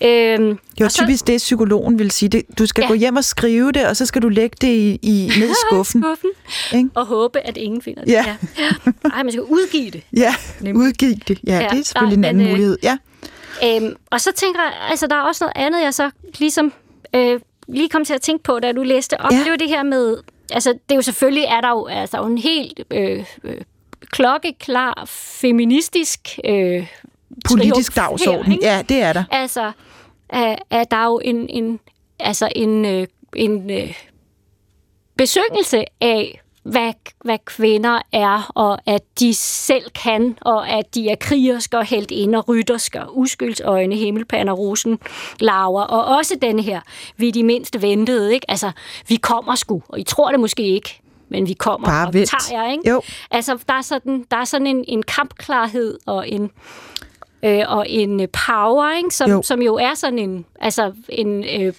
[0.03, 2.29] Øhm, Det var og så- typisk det, psykologen vil sige.
[2.29, 2.87] Det, du skal Ja.
[2.87, 5.53] gå hjem og skrive det, og så skal du lægge det i, i ned i
[5.69, 6.03] skuffen.
[6.03, 6.29] skuffen
[6.77, 6.89] Ikke?
[6.95, 8.11] og håbe, at ingen finder det.
[8.11, 8.25] Ja.
[8.57, 8.65] ja.
[9.13, 10.01] Ej, man skal udgive det.
[10.13, 10.75] Ja, Nemlig.
[10.87, 11.39] udgiv det.
[11.47, 12.77] Ja, Ja, det er selvfølgelig nej, en anden men, øh, mulighed.
[12.83, 12.97] Ja.
[13.65, 16.73] Øhm, og så tænker jeg, altså der er også noget andet, jeg så ligesom
[17.15, 19.31] øh, lige kom til at tænke på, da du læste op.
[19.31, 19.37] Ja.
[19.37, 20.17] Det er jo det her med,
[20.51, 23.23] altså det er jo selvfølgelig, er der jo, altså, der er jo en helt øh,
[23.43, 23.55] øh,
[24.11, 26.87] klokkeklar feministisk øh,
[27.47, 28.51] Politisk her, dagsorden.
[28.51, 28.65] ikke?
[28.65, 29.23] Ja, det er der.
[29.31, 29.71] Altså,
[30.31, 31.79] at, at der er jo en, en,
[32.19, 33.93] altså en, øh, en øh,
[35.17, 41.15] besøgelse af, hvad, hvad kvinder er, og at de selv kan, og at de er
[41.15, 44.99] krigerske og helt ind og rytterske, og uskyldsøjne, himmelpander, rosen,
[45.39, 46.81] laver, og også denne her,
[47.17, 48.51] vi er de mindst ventede, ikke?
[48.51, 48.71] Altså,
[49.07, 52.19] vi kommer sgu, og I tror det måske ikke, men vi kommer, Bare og vi
[52.19, 52.29] vent.
[52.29, 52.89] tager jer, ikke?
[52.89, 53.01] Jo.
[53.31, 56.51] Altså, der er sådan, der er sådan en, en kampklarhed og en,
[57.43, 59.15] øh, og en øh, power, ikke?
[59.15, 59.41] Som, Jo.
[59.41, 61.73] som jo er sådan en, altså en, øh,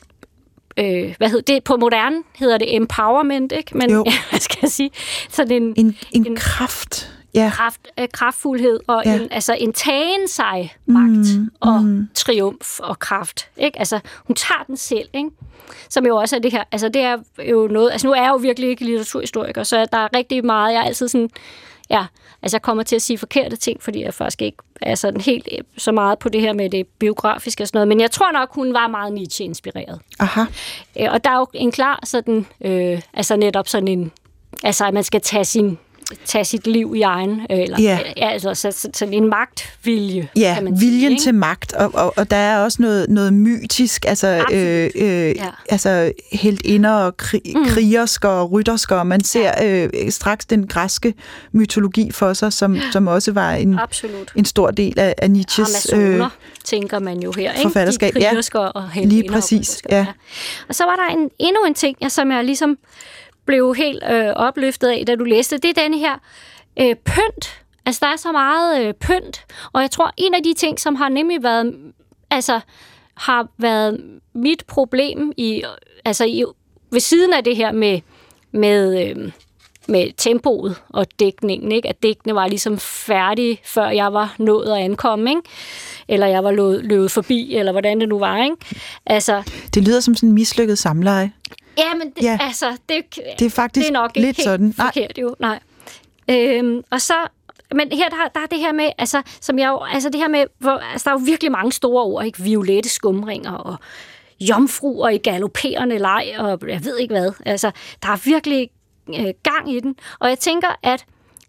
[0.77, 3.79] øh, hvad hedder det, på moderne hedder det empowerment, ikke?
[3.79, 4.05] Men Jo.
[4.07, 4.91] ja, hvad skal jeg sige?
[5.31, 7.09] Sådan en, En, en, En- kraft.
[7.35, 7.51] Ja.
[7.55, 9.15] kraft, øh, kraftfuldhed og ja.
[9.15, 12.09] en, altså en tagen sig magt Mm, og mm.
[12.15, 13.49] triumf og kraft.
[13.57, 13.79] Ikke?
[13.79, 15.31] Altså, hun tager den selv, ikke?
[15.89, 17.17] Som jo også er det her, altså det er
[17.51, 20.73] jo noget, altså nu er jeg jo virkelig ikke litteraturhistoriker, så der er rigtig meget,
[20.73, 21.31] jeg er altid sådan,
[21.91, 22.05] ja,
[22.43, 25.49] altså jeg kommer til at sige forkerte ting, fordi jeg faktisk ikke er sådan helt
[25.53, 28.33] øh, så meget på det her med det biografiske og sådan noget, men jeg tror
[28.33, 30.01] nok, hun var meget Nietzsche-inspireret.
[30.19, 30.41] Aha.
[31.01, 34.13] Øh, Og der er jo en klar sådan, øh, altså netop sådan en,
[34.65, 35.79] altså at man skal tage sin
[36.25, 37.99] tage sit liv i egen, øh, eller Ja.
[38.17, 41.23] ja, altså så, så, sådan en magtvilje, Ja, kan man sige, viljen ikke?
[41.23, 45.49] til magt, og, og, og der er også noget, noget mytisk, altså, øh, øh, Ja.
[45.69, 47.65] altså heltinder og kri, mm.
[47.65, 51.15] krigersker og ryttersker, og man ser øh, straks den græske
[51.53, 54.33] mytologi for sig, som, som også var en, Absolut.
[54.37, 55.93] en stor del af, af Nietzsches...
[55.93, 56.29] Amazoner,
[56.65, 57.63] tænker man jo her, ikke?
[57.63, 58.29] forfatterskab, De ja.
[58.29, 60.07] krigersker og Lige heltinder og præcis, ryttersker, ja.
[60.69, 62.79] Og så var der en, endnu en ting, jeg, som jeg ligesom
[63.47, 65.59] blev helt øh, opløftet af, da du læste.
[65.59, 66.15] Det er den her
[66.81, 67.63] øh, pynt.
[67.87, 69.45] Altså, der er så meget øh, pynt.
[69.73, 71.75] Og jeg tror, en af de ting, som har nemlig været,
[72.31, 72.61] altså,
[73.15, 74.01] har været
[74.35, 75.63] mit problem i,
[76.05, 76.45] altså, i,
[76.91, 78.01] ved siden af det her med,
[78.53, 79.33] med, øh,
[79.89, 81.89] med tempoet og dækningen, ikke?
[81.89, 85.43] at dækkene var ligesom færdige, før jeg var nået at ankomme, ikke?
[86.09, 88.45] eller jeg var løbet, løbet forbi, eller hvordan det nu var.
[88.45, 88.57] Ikke?
[89.07, 89.43] Altså,
[89.75, 91.33] Det lyder som sådan en mislykket samleje.
[91.79, 92.39] Ja, men det, Ja.
[92.41, 94.75] altså, det, Det er faktisk det er nok ikke lidt helt sådan.
[94.79, 94.87] Nej.
[94.87, 95.35] forkert, jo.
[95.39, 95.59] Nej.
[96.31, 97.15] Øhm, og så,
[97.75, 100.29] men her der, der er det her med, altså, som jeg jo, altså det her
[100.29, 102.43] med, hvor, altså, der er jo virkelig mange store ord, ikke?
[102.43, 103.77] Violette skumringer og
[104.41, 107.33] jomfruer i galopperende leg, og jeg ved ikke hvad.
[107.47, 107.71] Altså,
[108.03, 108.71] der er virkelig
[109.09, 109.97] øh, gang i den.
[110.19, 111.05] Og jeg tænker, at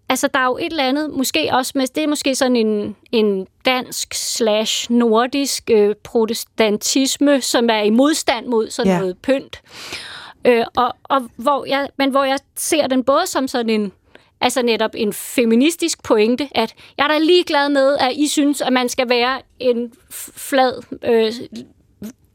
[0.09, 2.95] altså, der er jo et eller andet, måske også med, det er måske sådan en,
[3.11, 8.99] en dansk slash nordisk øh, protestantisme, som er i modstand mod sådan ja.
[8.99, 9.61] noget pynt.
[10.45, 13.91] Øh, og, og hvor jeg, men hvor jeg ser den både som sådan en,
[14.41, 18.73] altså netop en feministisk pointe, at jeg er da ligeglad med, at I synes, at
[18.73, 21.33] man skal være en flad, øh,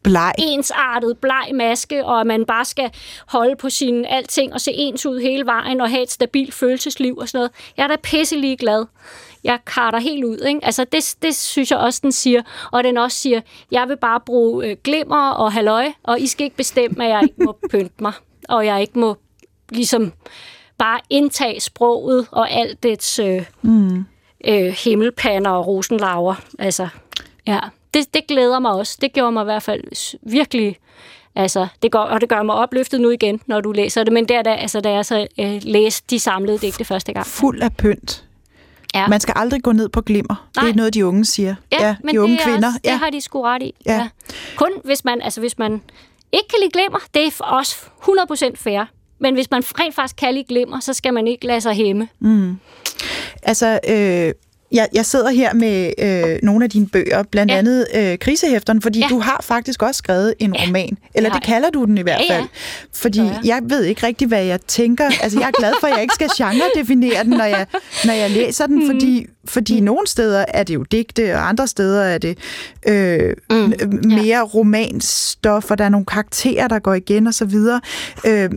[0.02, 0.32] Bleg.
[0.38, 2.90] ensartet, bleg maske, og at man bare skal
[3.26, 7.16] holde på sin alting og se ens ud hele vejen og have et stabilt følelsesliv
[7.16, 7.50] og sådan noget.
[7.76, 8.86] Jeg er da pisse ligeglad.
[9.44, 10.38] Jeg karter helt ud.
[10.38, 10.60] Ikke?
[10.62, 12.42] Altså det, det synes jeg også, den siger.
[12.72, 16.44] Og den også siger, jeg vil bare bruge øh, glimmer og halløj, og I skal
[16.44, 18.12] ikke bestemme, at jeg ikke må pynte mig.
[18.48, 19.16] Og jeg ikke må
[19.70, 20.12] ligesom
[20.78, 24.04] bare indtage sproget og alt dets øh, mm.
[24.44, 26.34] øh, himmelpander og rosenlaver.
[26.58, 26.88] Altså,
[27.46, 27.60] ja.
[27.94, 28.98] Det, det glæder mig også.
[29.00, 30.76] Det gjorde mig i hvert fald virkelig...
[31.34, 34.12] Altså, det gør, og det gør mig opløftet nu igen, når du læser det.
[34.12, 37.26] Men det er da, altså, da jeg så øh, læste de samlede digte første gang.
[37.26, 38.27] Fuld af pynt.
[38.94, 39.08] Ja.
[39.08, 40.48] Man skal aldrig gå ned på glimmer.
[40.54, 40.72] Det er Nej.
[40.72, 41.54] noget, de unge siger.
[41.72, 42.68] Ja, men de unge det, er kvinder.
[42.68, 42.96] Også, det ja.
[42.96, 43.74] har de sgu ret i.
[43.86, 44.08] Ja.
[44.56, 45.82] Kun hvis man, altså hvis man
[46.32, 48.84] ikke kan lide glimmer, det er for os 100% fair.
[49.20, 52.08] Men hvis man rent faktisk kan lide glimmer, så skal man ikke lade sig hæmme.
[53.42, 54.32] Altså, øh,
[54.72, 57.54] jeg, jeg sidder her med øh, nogle af dine bøger, blandt Ja.
[57.54, 57.58] ja.
[57.58, 59.04] andet øh, Krisehæfteren, fordi Ja.
[59.10, 59.14] ja.
[59.14, 60.98] du har faktisk også skrevet en Ja, roman.
[61.14, 62.40] Eller det kalder du den i hvert Ja, ja.
[62.40, 62.48] fald.
[62.94, 63.60] Fordi gør jeg.
[63.64, 65.10] ved ikke rigtig, hvad jeg tænker.
[65.22, 67.66] Altså, jeg er glad for, at jeg ikke skal genre-definere den, når jeg,
[68.04, 68.86] når jeg læser den, Mm.
[68.86, 72.38] fordi, fordi nogle steder er det jo digte, og andre steder er det
[72.88, 73.56] øh, Mm.
[73.56, 74.00] mm.
[74.04, 77.80] mere romanstof, og der er nogle karakterer, der går igen, og så videre.
[78.26, 78.50] Øh,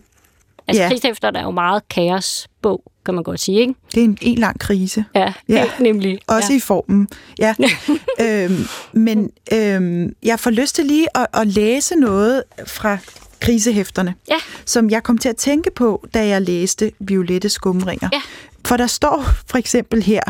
[0.72, 0.90] Altså, Ja.
[0.90, 3.74] Krigshæfter er jo meget kaosbog, kan man godt sige, ikke?
[3.96, 5.06] det er en, en lang krise.
[5.16, 5.34] Ja, Ja.
[5.50, 5.66] ja.
[5.80, 6.20] nemlig.
[6.28, 6.58] Også ja.
[6.58, 7.08] i formen,
[7.40, 7.56] ja.
[8.26, 12.98] øhm, men øhm, jeg får lyst til lige at, at læse noget fra
[13.40, 14.36] krisehæfterne, Ja.
[14.66, 18.10] som jeg kom til at tænke på, da jeg læste Violette Skumringer.
[18.14, 18.22] Ja.
[18.66, 20.22] For der står for eksempel her,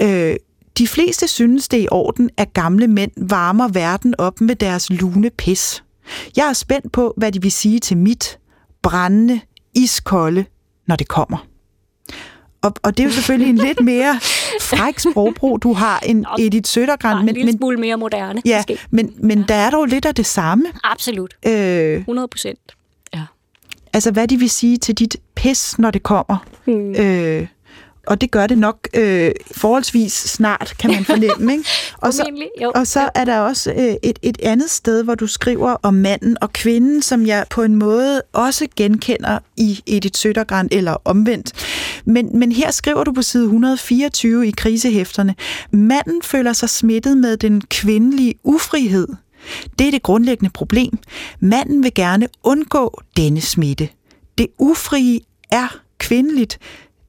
[0.00, 0.36] øh,
[0.78, 4.90] de fleste synes det er i orden, at gamle mænd varmer verden op med deres
[4.90, 5.82] lune pis.
[6.36, 8.38] Jeg er spændt på, hvad de vil sige til mit
[8.82, 9.40] brændende,
[9.74, 10.44] iskolde,
[10.86, 11.46] når det kommer.
[12.62, 14.20] Og, og det er jo selvfølgelig en lidt mere
[14.60, 17.18] fræk sprogbrug, du har end Nå, Edith Sødergran.
[17.18, 18.78] en Men, lille men, smule mere moderne, ja, måske.
[18.90, 20.64] men, men der er dog lidt af det samme.
[20.84, 21.34] Absolut.
[21.46, 22.58] Øh, 100 procent.
[23.14, 23.22] Ja.
[23.92, 26.46] altså, hvad de vil sige til dit pis, når det kommer.
[26.64, 26.94] Hmm.
[26.94, 27.46] Øh,
[28.06, 31.52] og det gør det nok øh, forholdsvis snart, kan man fornemme.
[31.52, 31.64] Ikke?
[32.02, 35.76] Og, så, og så er der også øh, et, et andet sted, hvor du skriver
[35.82, 40.96] om manden og kvinden, som jeg på en måde også genkender i Edith Sødergran, eller
[41.04, 41.52] omvendt.
[42.04, 45.34] Men, men her skriver du på side 124 i krisehæfterne,
[45.70, 49.08] manden føler sig smittet med den kvindelige ufrihed.
[49.78, 50.98] Det er det grundlæggende problem.
[51.40, 53.88] Manden vil gerne undgå denne smitte.
[54.38, 56.58] Det ufrie er kvindeligt.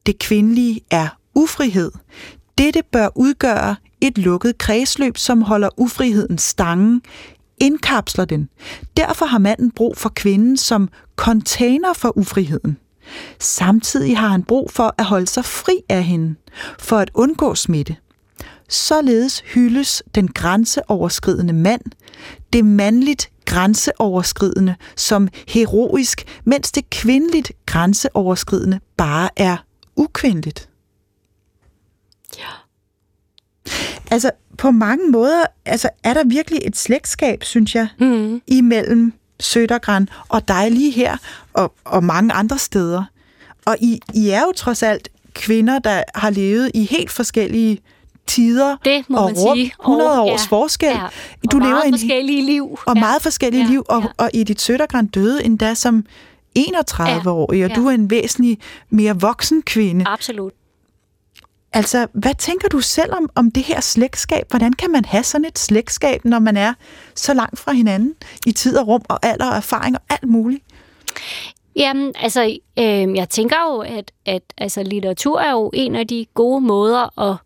[0.06, 1.92] Det kvindelige er ufrihed.
[2.58, 7.02] Dette bør udgøre et lukket kredsløb, som holder ufriheden stangen,
[7.58, 8.48] indkapsler den.
[8.96, 12.78] Derfor har manden brug for kvinden som container for ufriheden.
[13.40, 16.34] Samtidig har han brug for at holde sig fri af hende,
[16.78, 17.96] for at undgå smitte.
[18.68, 21.82] Således hyldes den grænseoverskridende mand,
[22.52, 29.56] det mandligt grænseoverskridende som heroisk, mens det kvindeligt grænseoverskridende bare er
[29.96, 30.68] ukvindeligt.
[32.38, 32.48] Ja.
[34.10, 38.42] Altså, på mange måder altså, er der virkelig et slægtskab, synes jeg, Mm.
[38.46, 41.16] imellem Sødergran og dig lige her,
[41.52, 43.04] og, og mange andre steder.
[43.64, 47.78] Og I, I er jo trods alt kvinder, der har levet i helt forskellige
[48.26, 49.72] tider Det må og man rum, sige.
[49.80, 50.88] 100 Og- års ja, forskel.
[50.88, 51.06] Ja.
[51.52, 52.78] Du og lever meget en forskellige liv.
[52.86, 53.00] og ja.
[53.00, 54.08] meget forskellige Ja, liv, og, ja.
[54.16, 56.04] og Edith Sødergran døde endda som
[56.58, 57.74] 31-årig, og ja.
[57.74, 58.58] du er en væsentlig
[58.90, 60.04] mere voksen kvinde.
[60.08, 60.52] Absolut.
[61.72, 64.46] Altså, hvad tænker du selv om, om det her slægtskab?
[64.50, 66.74] Hvordan kan man have sådan et slægtskab, når man er
[67.14, 68.14] så langt fra hinanden
[68.46, 70.64] i tid og rum og alder og erfaring og alt muligt?
[71.76, 76.26] Jamen, altså, øh, jeg tænker jo, at, at altså, litteratur er jo en af de
[76.34, 77.36] gode måder at,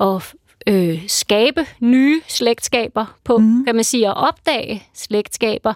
[0.00, 0.34] at
[0.70, 3.64] øh, skabe nye slægtskaber på, mm.
[3.64, 5.74] kan man sige, og opdage slægtskaber.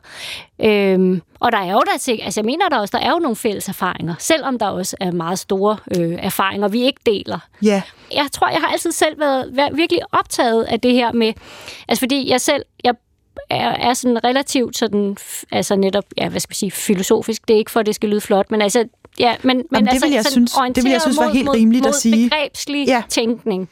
[0.65, 3.37] Øhm, og der er jo der altså jeg mener der også, der er jo nogle
[3.37, 7.39] fælles erfaringer, selvom der også er meget store øh, erfaringer, vi ikke deler.
[7.63, 7.83] Ja,
[8.15, 11.33] jeg tror, jeg har altid selv været, været virkelig optaget af det her med,
[11.89, 12.95] altså fordi jeg selv, jeg
[13.51, 15.17] er, er sådan relativt sådan,
[15.53, 18.09] altså netop, ja, hvad skal man sige, filosofisk, det er ikke for, at det skal
[18.09, 18.85] lyde flot, men altså,
[19.19, 21.45] ja, men, men det altså vil jeg synes- det vil jeg synes var mod- helt
[21.45, 22.31] mod- rimeligt at mod sige.
[22.31, 23.03] begrebslig ja.
[23.09, 23.69] tænkning.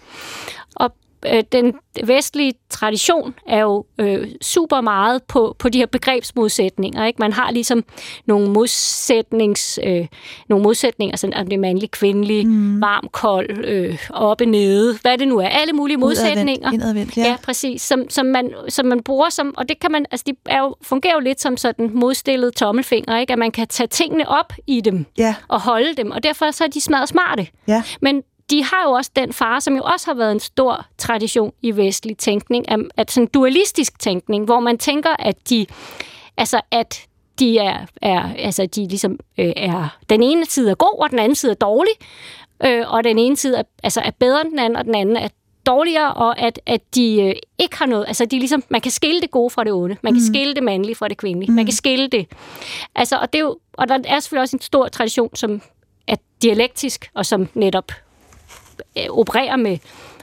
[1.26, 7.06] Øh, den vestlige tradition er jo øh, super meget på, på de her begrebsmodsætninger.
[7.06, 7.16] Ikke?
[7.18, 7.84] Man har ligesom
[8.26, 10.06] nogle, modsætnings, øh,
[10.48, 12.80] nogle modsætninger, sådan om det er mandlig, kvindelig, mm.
[12.80, 15.48] varm, kold, øh, oppe, nede, hvad det nu er.
[15.48, 16.72] Alle mulige modsætninger.
[16.72, 17.22] Indadvendt, ja.
[17.22, 17.82] Ja, præcis.
[17.82, 20.76] Som, som, man, som man bruger som, og det kan man, altså de er jo,
[20.82, 23.32] fungerer jo lidt som sådan modstillet tommelfinger, ikke?
[23.32, 26.64] At man kan tage tingene op i dem Ja, og holde dem, og derfor så
[26.64, 27.46] er de smadret smarte.
[27.68, 27.82] ja.
[28.00, 28.22] Men
[28.52, 31.76] de har jo også den fare, som jo også har været en stor tradition i
[31.76, 35.66] vestlig tænkning, at, at sådan dualistisk tænkning, hvor man tænker, at de,
[36.36, 37.06] altså at
[37.38, 41.18] de er, er altså de ligesom øh, er, den ene side er god, og den
[41.18, 41.92] anden side er dårlig,
[42.64, 45.16] øh, og den ene side er, altså er bedre end den anden, og den anden
[45.16, 45.28] er
[45.66, 49.20] dårligere, og at, at de øh, ikke har noget, altså de ligesom, man kan skille
[49.20, 51.56] det gode fra det onde, man kan skille det mandlige fra det kvindelige, mm.
[51.56, 52.26] man kan skille det.
[52.94, 55.62] Altså, og det er jo, og der er selvfølgelig også en stor tradition, som
[56.08, 57.92] er dialektisk, og som netop
[59.10, 59.78] opererer med,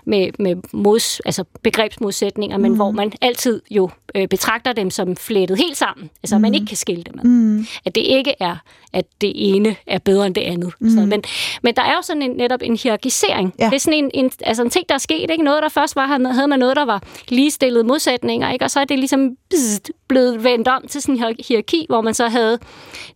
[0.05, 5.57] med, med mods, altså begrebsmodsætninger, men hvor man altid jo øh, betragter dem som flettet
[5.57, 6.09] helt sammen.
[6.23, 6.41] Altså, mm.
[6.41, 7.23] man ikke kan skille dem ad.
[7.23, 7.65] Mm.
[7.85, 8.55] At det ikke er,
[8.93, 10.73] at det ene er bedre end det andet.
[10.79, 10.89] Mm.
[10.89, 11.23] Så, men,
[11.63, 13.53] men der er jo sådan en, netop en hierarkisering.
[13.59, 13.65] Ja.
[13.65, 15.29] Det er sådan en, en, altså en ting, der er sket.
[15.31, 15.43] Ikke?
[15.43, 18.65] Noget, der først var, havde man noget, der var ligestillede modsætninger, ikke?
[18.65, 22.01] og så er det ligesom bzzt, blevet vendt om til sådan en hier- hierarki, hvor
[22.01, 22.59] man så havde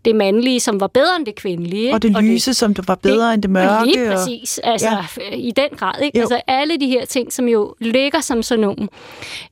[0.05, 1.81] det mandlige, som var bedre end det kvindelige.
[1.83, 1.93] ikke?
[1.95, 3.85] Og det lyse, som det var bedre end det mørke.
[3.85, 5.35] Lige og- præcis, altså ja.
[5.35, 6.01] i den grad.
[6.01, 6.17] Ikke?
[6.17, 6.21] Jo.
[6.21, 8.87] Altså alle de her ting, som jo ligger som sådan nogle.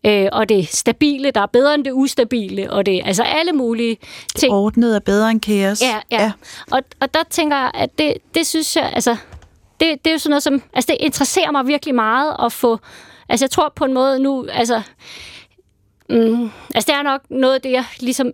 [0.05, 3.97] Øh, og det stabile, der er bedre end det ustabile, og det altså alle mulige
[4.35, 4.53] ting.
[4.53, 5.81] Ordnet er bedre end kaos.
[5.81, 6.23] Ja, ja.
[6.23, 6.31] ja.
[6.71, 9.15] Og, og der tænker jeg, at det, det synes jeg, altså,
[9.79, 12.79] det, det er jo sådan noget, som, altså det interesserer mig virkelig meget at få,
[13.29, 14.81] altså jeg tror på en måde nu, altså,
[16.11, 18.31] mm, altså det er nok noget af det, jeg ligesom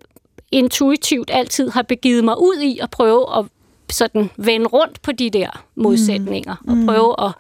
[0.52, 3.46] intuitivt altid har begivet mig ud i at prøve at
[3.90, 6.72] sådan vende rundt på de der modsætninger, mm.
[6.72, 7.34] og prøve at,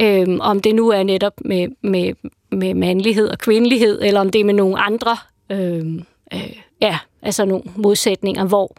[0.00, 2.14] øhm, om det nu er netop med, med,
[2.50, 5.16] med mandlighed og kvindelighed, eller om det er med nogle andre,
[5.50, 6.04] øhm,
[6.34, 8.76] øh, ja, altså nogle modsætninger, hvor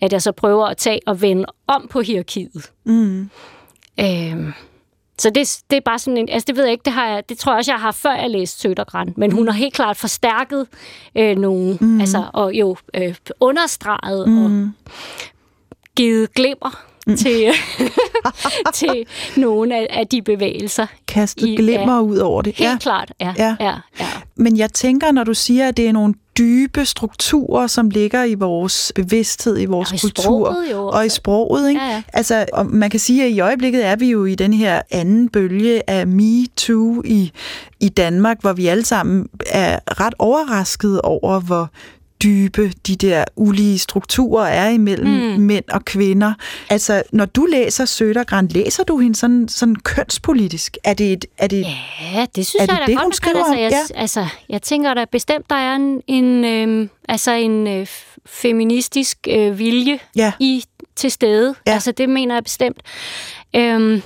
[0.00, 2.70] at jeg så prøver at tage og vende om på hierarkiet.
[2.84, 3.30] Mm.
[4.00, 4.52] Øhm,
[5.20, 7.28] så det, det er bare sådan en, altså det ved jeg ikke, det, har jeg,
[7.28, 9.96] det tror jeg også, jeg har før jeg læste Sødergræn, men hun har helt klart
[9.96, 10.66] forstærket
[11.14, 12.00] øh, nogle, mm.
[12.00, 14.44] altså, og jo øh, understreget mm.
[14.44, 14.70] og
[15.96, 17.16] givet glimmer mm.
[17.16, 17.52] til,
[18.74, 19.06] til
[19.36, 20.86] nogle af, af de bevægelser.
[21.08, 22.00] Kastet I- glimmer ja.
[22.00, 22.56] ud over det.
[22.56, 22.76] Helt ja.
[22.78, 23.34] klart, ja.
[23.38, 23.56] Ja.
[23.60, 23.74] ja.
[24.00, 24.06] ja.
[24.36, 28.34] Men jeg tænker, når du siger, at det er nogle dybe strukturer, som ligger i
[28.34, 30.56] vores bevidsthed, i vores Og i kultur.
[30.72, 31.80] jo Og i sproget, ikke?
[31.80, 32.02] Ja, ja.
[32.12, 35.28] Altså, og man kan sige, at i øjeblikket er vi jo i den her anden
[35.28, 37.32] bølge af MeToo i,
[37.80, 41.70] i Danmark, hvor vi alle sammen er ret overraskede over, hvor
[42.22, 45.40] dybe de der ulige strukturer er imellem mm.
[45.42, 46.32] mænd og kvinder.
[46.70, 50.76] Altså, når du læser Sødergran, læser du hende sådan, sådan kønspolitisk?
[50.84, 51.66] Er det et, er det,
[52.14, 53.16] Ja, det synes Er det jeg det, godt, hun kan.
[53.16, 53.36] skriver?
[53.44, 54.00] Altså, jeg, Ja.
[54.00, 57.86] altså, jeg tænker da bestemt, der er en, en, øh, altså en øh,
[58.26, 60.32] feministisk øh, vilje Ja.
[60.40, 60.64] i
[60.96, 61.54] til stede.
[61.66, 61.72] Ja.
[61.72, 62.82] Altså, det mener jeg bestemt.
[63.56, 64.02] Øhm,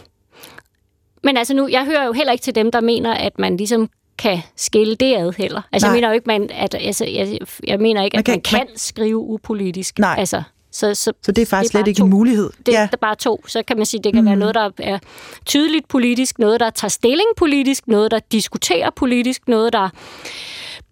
[1.24, 3.88] men altså nu, jeg hører jo heller ikke til dem, der mener, at man ligesom
[4.18, 5.62] kan skille det ad heller.
[5.72, 5.92] Altså, Nej.
[5.92, 8.40] jeg mener jo ikke, man, at, altså, jeg, jeg mener ikke, Man at kan man
[8.40, 9.98] kan, man- skrive upolitisk.
[9.98, 10.14] Nej.
[10.18, 10.42] Altså,
[10.72, 12.04] så, så, så det er faktisk bare slet ikke to.
[12.04, 12.50] en mulighed?
[12.66, 12.88] det ja.
[12.92, 13.44] er bare to.
[13.46, 14.26] Så kan man sige, det kan mm.
[14.28, 14.98] være noget, der er
[15.46, 19.88] tydeligt politisk, noget, der tager stilling politisk, noget, der diskuterer politisk, noget, der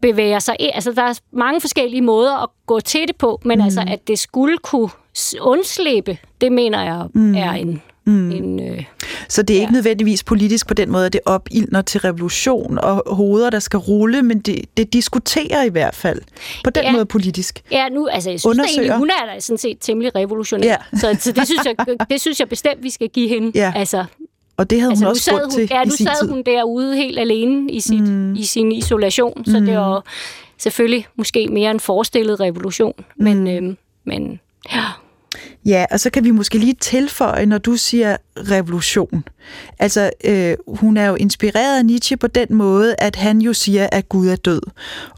[0.00, 0.56] bevæger sig.
[0.60, 3.64] Altså, der er mange forskellige måder at gå til det på, men mm.
[3.64, 4.90] altså, at det skulle kunne
[5.40, 7.34] undslippe, det mener jeg mm.
[7.34, 7.82] er en...
[8.04, 8.30] Mm.
[8.30, 8.84] en øh,
[9.28, 9.76] Så det er ikke Ja.
[9.76, 14.22] nødvendigvis politisk på den måde, at det opildner til revolution og hoveder, der skal rulle,
[14.22, 16.20] men det, det diskuterer i hvert fald
[16.64, 16.92] på den Ja.
[16.92, 17.62] måde politisk.
[17.70, 20.66] ja, nu, altså, jeg synes egentlig, hun er da sådan set temmelig revolutionær.
[20.68, 20.76] Ja.
[20.98, 23.52] Så, så det, synes jeg, det synes jeg bestemt, vi skal give hende.
[23.54, 23.72] Ja.
[23.76, 24.04] Altså,
[24.56, 26.28] Og det havde Altså, hun også sad hun, til ja, i nu sad tid.
[26.30, 28.34] hun derude helt alene i, sit, mm.
[28.34, 29.66] i sin isolation, så mm.
[29.66, 30.04] det var
[30.58, 32.92] selvfølgelig måske mere en forestillet revolution.
[33.16, 33.24] Mm.
[33.24, 34.40] Men, øhm, men
[34.72, 34.84] ja,
[35.64, 39.24] Ja, og så kan vi måske lige tilføje, når du siger revolution.
[39.78, 43.88] Altså, øh, hun er jo inspireret af Nietzsche på den måde, at han jo siger,
[43.92, 44.60] at Gud er død,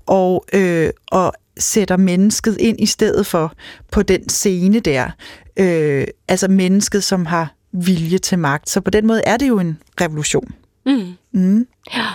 [0.07, 3.53] og, øh, og sætter mennesket ind i stedet for
[3.91, 5.11] på den scene der.
[5.57, 8.71] Øh, altså mennesket, som har vilje til magt.
[8.71, 10.55] Så på den måde er det jo en revolution.
[10.87, 11.12] mm.
[11.33, 11.67] Mm.
[11.95, 12.07] ja.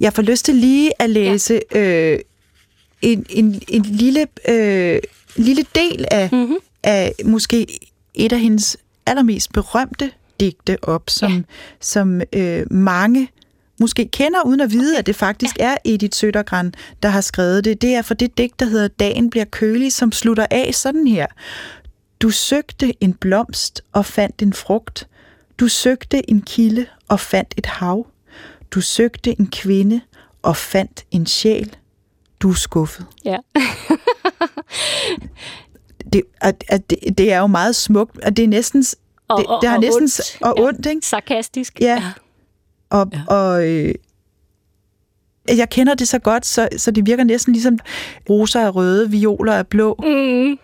[0.00, 1.80] Jeg får lyst til lige at læse ja.
[2.12, 2.18] øh,
[3.02, 4.98] en, en, en lille, øh,
[5.36, 6.40] lille del af, Mhm.
[6.40, 6.56] mm-hmm.
[6.86, 7.66] Af måske
[8.14, 8.76] et af hendes
[9.06, 10.10] allermest berømte
[10.40, 11.42] digte op, som, ja.
[11.80, 13.28] som øh, mange
[13.80, 15.72] måske kender uden at vide, at det faktisk ja.
[15.72, 17.82] er Edith Sødergran, der har skrevet det.
[17.82, 21.26] Det er for det digt, der hedder Dagen bliver kølig, som slutter af sådan her.
[22.20, 25.08] Du søgte en blomst og fandt en frugt.
[25.58, 28.06] Du søgte en kilde og fandt et hav.
[28.70, 30.00] Du søgte en kvinde
[30.42, 31.76] og fandt en sjæl.
[32.40, 33.06] Du er skuffet.
[33.24, 33.36] ja.
[36.12, 38.84] Det, at, at det, det er jo meget smukt, og det er næsten...
[39.28, 40.38] Og, det, og, det har og næsten ondt.
[40.40, 40.62] og Ja.
[40.62, 41.06] ondt, ikke?
[41.06, 41.80] Sarkastisk.
[41.80, 42.02] Ja.
[42.90, 43.34] Og, ja.
[43.34, 43.94] og øh,
[45.48, 47.78] jeg kender det så godt, så, så det virker næsten ligesom
[48.30, 49.94] roser er røde, violer er blå.
[50.02, 50.58] Mm.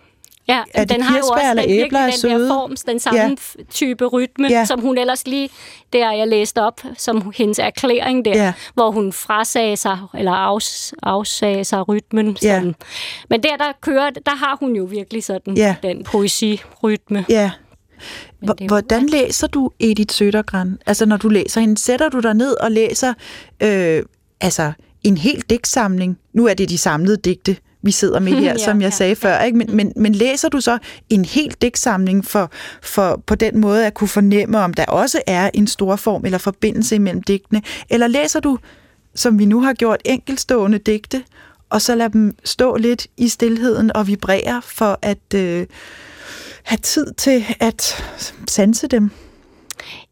[0.47, 3.19] Ja, Er den har jo også den, æbler er virkelig den der form, den samme
[3.21, 3.29] Ja.
[3.71, 4.65] type rytme, Ja.
[4.65, 5.49] som hun ellers lige,
[5.93, 8.53] der jeg læste op, som hendes erklæring der, Ja.
[8.73, 12.37] hvor hun frasagde sig, eller afs, afsagde sig rytmen.
[12.43, 12.61] Ja.
[13.29, 15.75] Men der, der kører, der har hun jo virkelig sådan Ja.
[15.83, 17.25] den poesirytme.
[17.29, 17.51] Ja.
[18.67, 20.77] Hvordan læser du Edith Sødergran?
[20.85, 23.13] Altså, når du læser hende, sætter du dig ned og læser
[23.63, 24.03] øh,
[24.41, 24.71] altså,
[25.03, 26.19] en hel digtsamling?
[26.33, 29.15] Nu er det de samlede digte, vi sidder med her, Ja, som jeg ja, sagde
[29.15, 29.39] før.
[29.39, 29.57] Ikke?
[29.57, 30.77] Men, men, men læser du så
[31.09, 35.49] en hel digtsamling for, for på den måde at kunne fornemme, om der også er
[35.53, 37.61] en stor form eller forbindelse imellem digtene?
[37.89, 38.57] Eller læser du,
[39.15, 41.23] som vi nu har gjort, enkeltstående digte,
[41.69, 45.67] og så lader dem stå lidt i stilheden og vibrere for at øh,
[46.63, 48.03] have tid til at
[48.47, 49.11] sanse dem?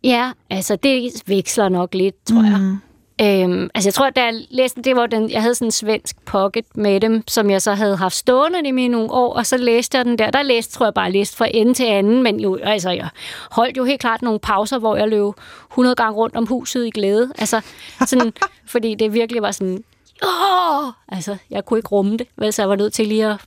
[0.03, 2.77] Ja, altså det veksler nok lidt, tror jeg.
[3.21, 6.25] Øhm, altså jeg tror, da jeg læste, det var den, jeg havde sådan en svensk
[6.25, 9.57] pocket med dem, som jeg så havde haft stående i mine nogle år, og så
[9.57, 10.31] læste jeg den der.
[10.31, 13.09] Der læste, tror jeg bare, læste fra ende til anden, men jo, altså jeg
[13.51, 15.33] holdt jo helt klart nogle pauser, hvor jeg løb
[15.71, 17.31] 100 gange rundt om huset i glæde.
[17.37, 17.61] Altså
[18.05, 18.33] sådan,
[18.73, 19.83] fordi det virkelig var sådan,
[20.23, 20.91] åh!
[21.07, 23.37] Altså, jeg kunne ikke rumme det, vel, så jeg var nødt til lige at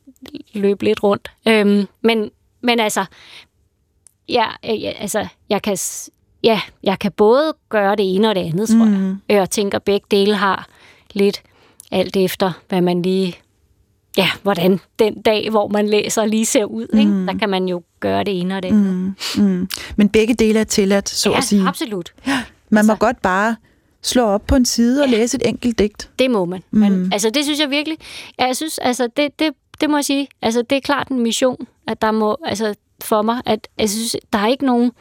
[0.52, 1.30] løbe lidt rundt.
[1.48, 3.04] Øhm, men, men altså,
[4.28, 5.76] ja, ja, altså, jeg kan,
[6.44, 9.08] ja, jeg kan både gøre det ene og det andet, tror Mm.
[9.28, 9.36] jeg.
[9.36, 10.66] Jeg tænker, at begge dele har
[11.12, 11.42] lidt
[11.90, 13.34] alt efter, hvad man lige...
[14.16, 16.86] Ja, hvordan den dag, hvor man læser, lige ser ud.
[16.98, 17.10] Ikke?
[17.10, 17.26] Mm.
[17.26, 19.14] Der kan man jo gøre det ene og det andet.
[19.38, 19.68] Mm, mm.
[19.96, 21.68] Men begge dele er tilladt, så ja, at sige.
[21.68, 22.12] absolut.
[22.24, 22.34] Man
[22.70, 23.56] må altså- godt bare
[24.02, 26.10] slå op på en side og læse et enkelt digt.
[26.18, 26.62] Det må man.
[26.70, 26.78] Mm.
[26.80, 27.98] Men, altså, det synes jeg virkelig...
[28.38, 30.28] Ja, jeg synes, altså, det, det, det må jeg sige.
[30.42, 32.36] Altså, det er klart en mission, at der må...
[32.46, 32.74] Altså,
[33.04, 34.92] for mig, at jeg synes, der er ikke nogen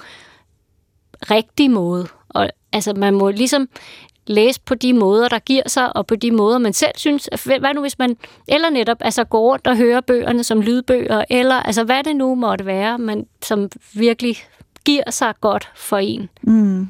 [1.32, 2.08] rigtig måde.
[2.30, 3.70] Og, altså, man må ligesom
[4.28, 7.30] læse på de måder, der giver sig, og på de måder, man selv synes.
[7.46, 8.18] Hvad nu, hvis man...
[8.48, 12.36] Eller netop altså, går rundt og hører bøgerne som lydbøger, eller altså, hvad det nu
[12.36, 14.38] måtte være, men som virkelig
[14.86, 16.30] giver sig godt for en.
[16.42, 16.88] Mm.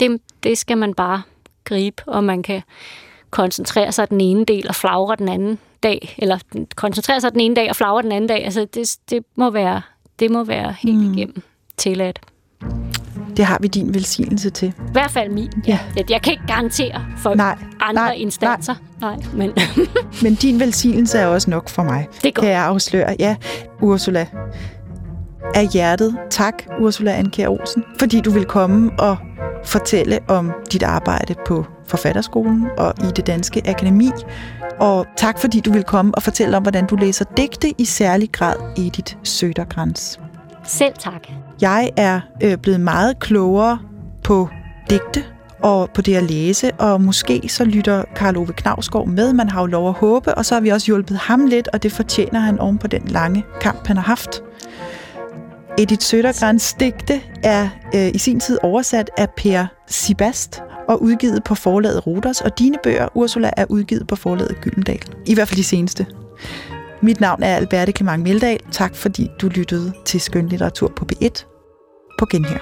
[0.00, 1.22] Det, det skal man bare
[1.64, 2.62] gribe, og man kan
[3.30, 6.38] koncentrere sig den ene del og flagre den anden dag, eller
[6.76, 8.44] koncentrere sig den ene dag og flagre den anden dag.
[8.44, 9.82] Altså, det, det må være,
[10.18, 11.12] det må være helt mm.
[11.12, 11.42] igennem
[11.76, 12.20] tilladt.
[13.38, 14.68] Det har vi din velsignelse til.
[14.68, 15.50] I hvert fald min.
[15.66, 15.78] Ja.
[15.96, 18.74] Jeg, jeg kan ikke garantere for Nej, andre nej, instanser.
[19.00, 19.52] Nej, men
[20.22, 22.42] Men din velsignelse er også nok for mig, Det godt.
[22.44, 23.16] kan jeg afsløre.
[23.18, 23.36] Ja,
[23.82, 24.26] Ursula.
[25.54, 29.16] Af hjertet, tak Ursula Anker Olsen, fordi du vil komme og
[29.64, 34.10] fortælle om dit arbejde på Forfatterskolen og i det danske akademi.
[34.80, 38.32] Og tak fordi du vil komme og fortælle om, hvordan du læser digte i særlig
[38.32, 40.20] grad Edith Sødergrans.
[40.64, 41.22] selv tak.
[41.60, 43.78] Jeg er øh, blevet meget klogere
[44.24, 44.48] på
[44.90, 45.24] digte
[45.62, 49.32] og på det at læse, og måske så lytter Karl Ove Knavsgaard med.
[49.32, 51.82] Man har jo lov at håbe, og så har vi også hjulpet ham lidt, og
[51.82, 54.42] det fortjener han oven på den lange kamp, han har haft.
[55.78, 61.54] Edith Sødergrans digte er øh, i sin tid oversat af Per Sibast og udgivet på
[61.54, 65.02] forlaget Ruders, og dine bøger, Ursula, er udgivet på forlaget Gyldendal.
[65.26, 66.06] I hvert fald de seneste.
[67.02, 68.58] Mit navn er Alberte Clement Meldal.
[68.72, 71.44] Tak fordi du lyttede til Skønlitteratur på P1.
[72.18, 72.58] På genhør.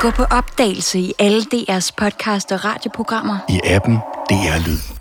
[0.00, 3.38] Gå på opdagelse i alle DR's podcast og radioprogrammer.
[3.48, 3.96] I appen
[4.30, 4.95] DR Lyd.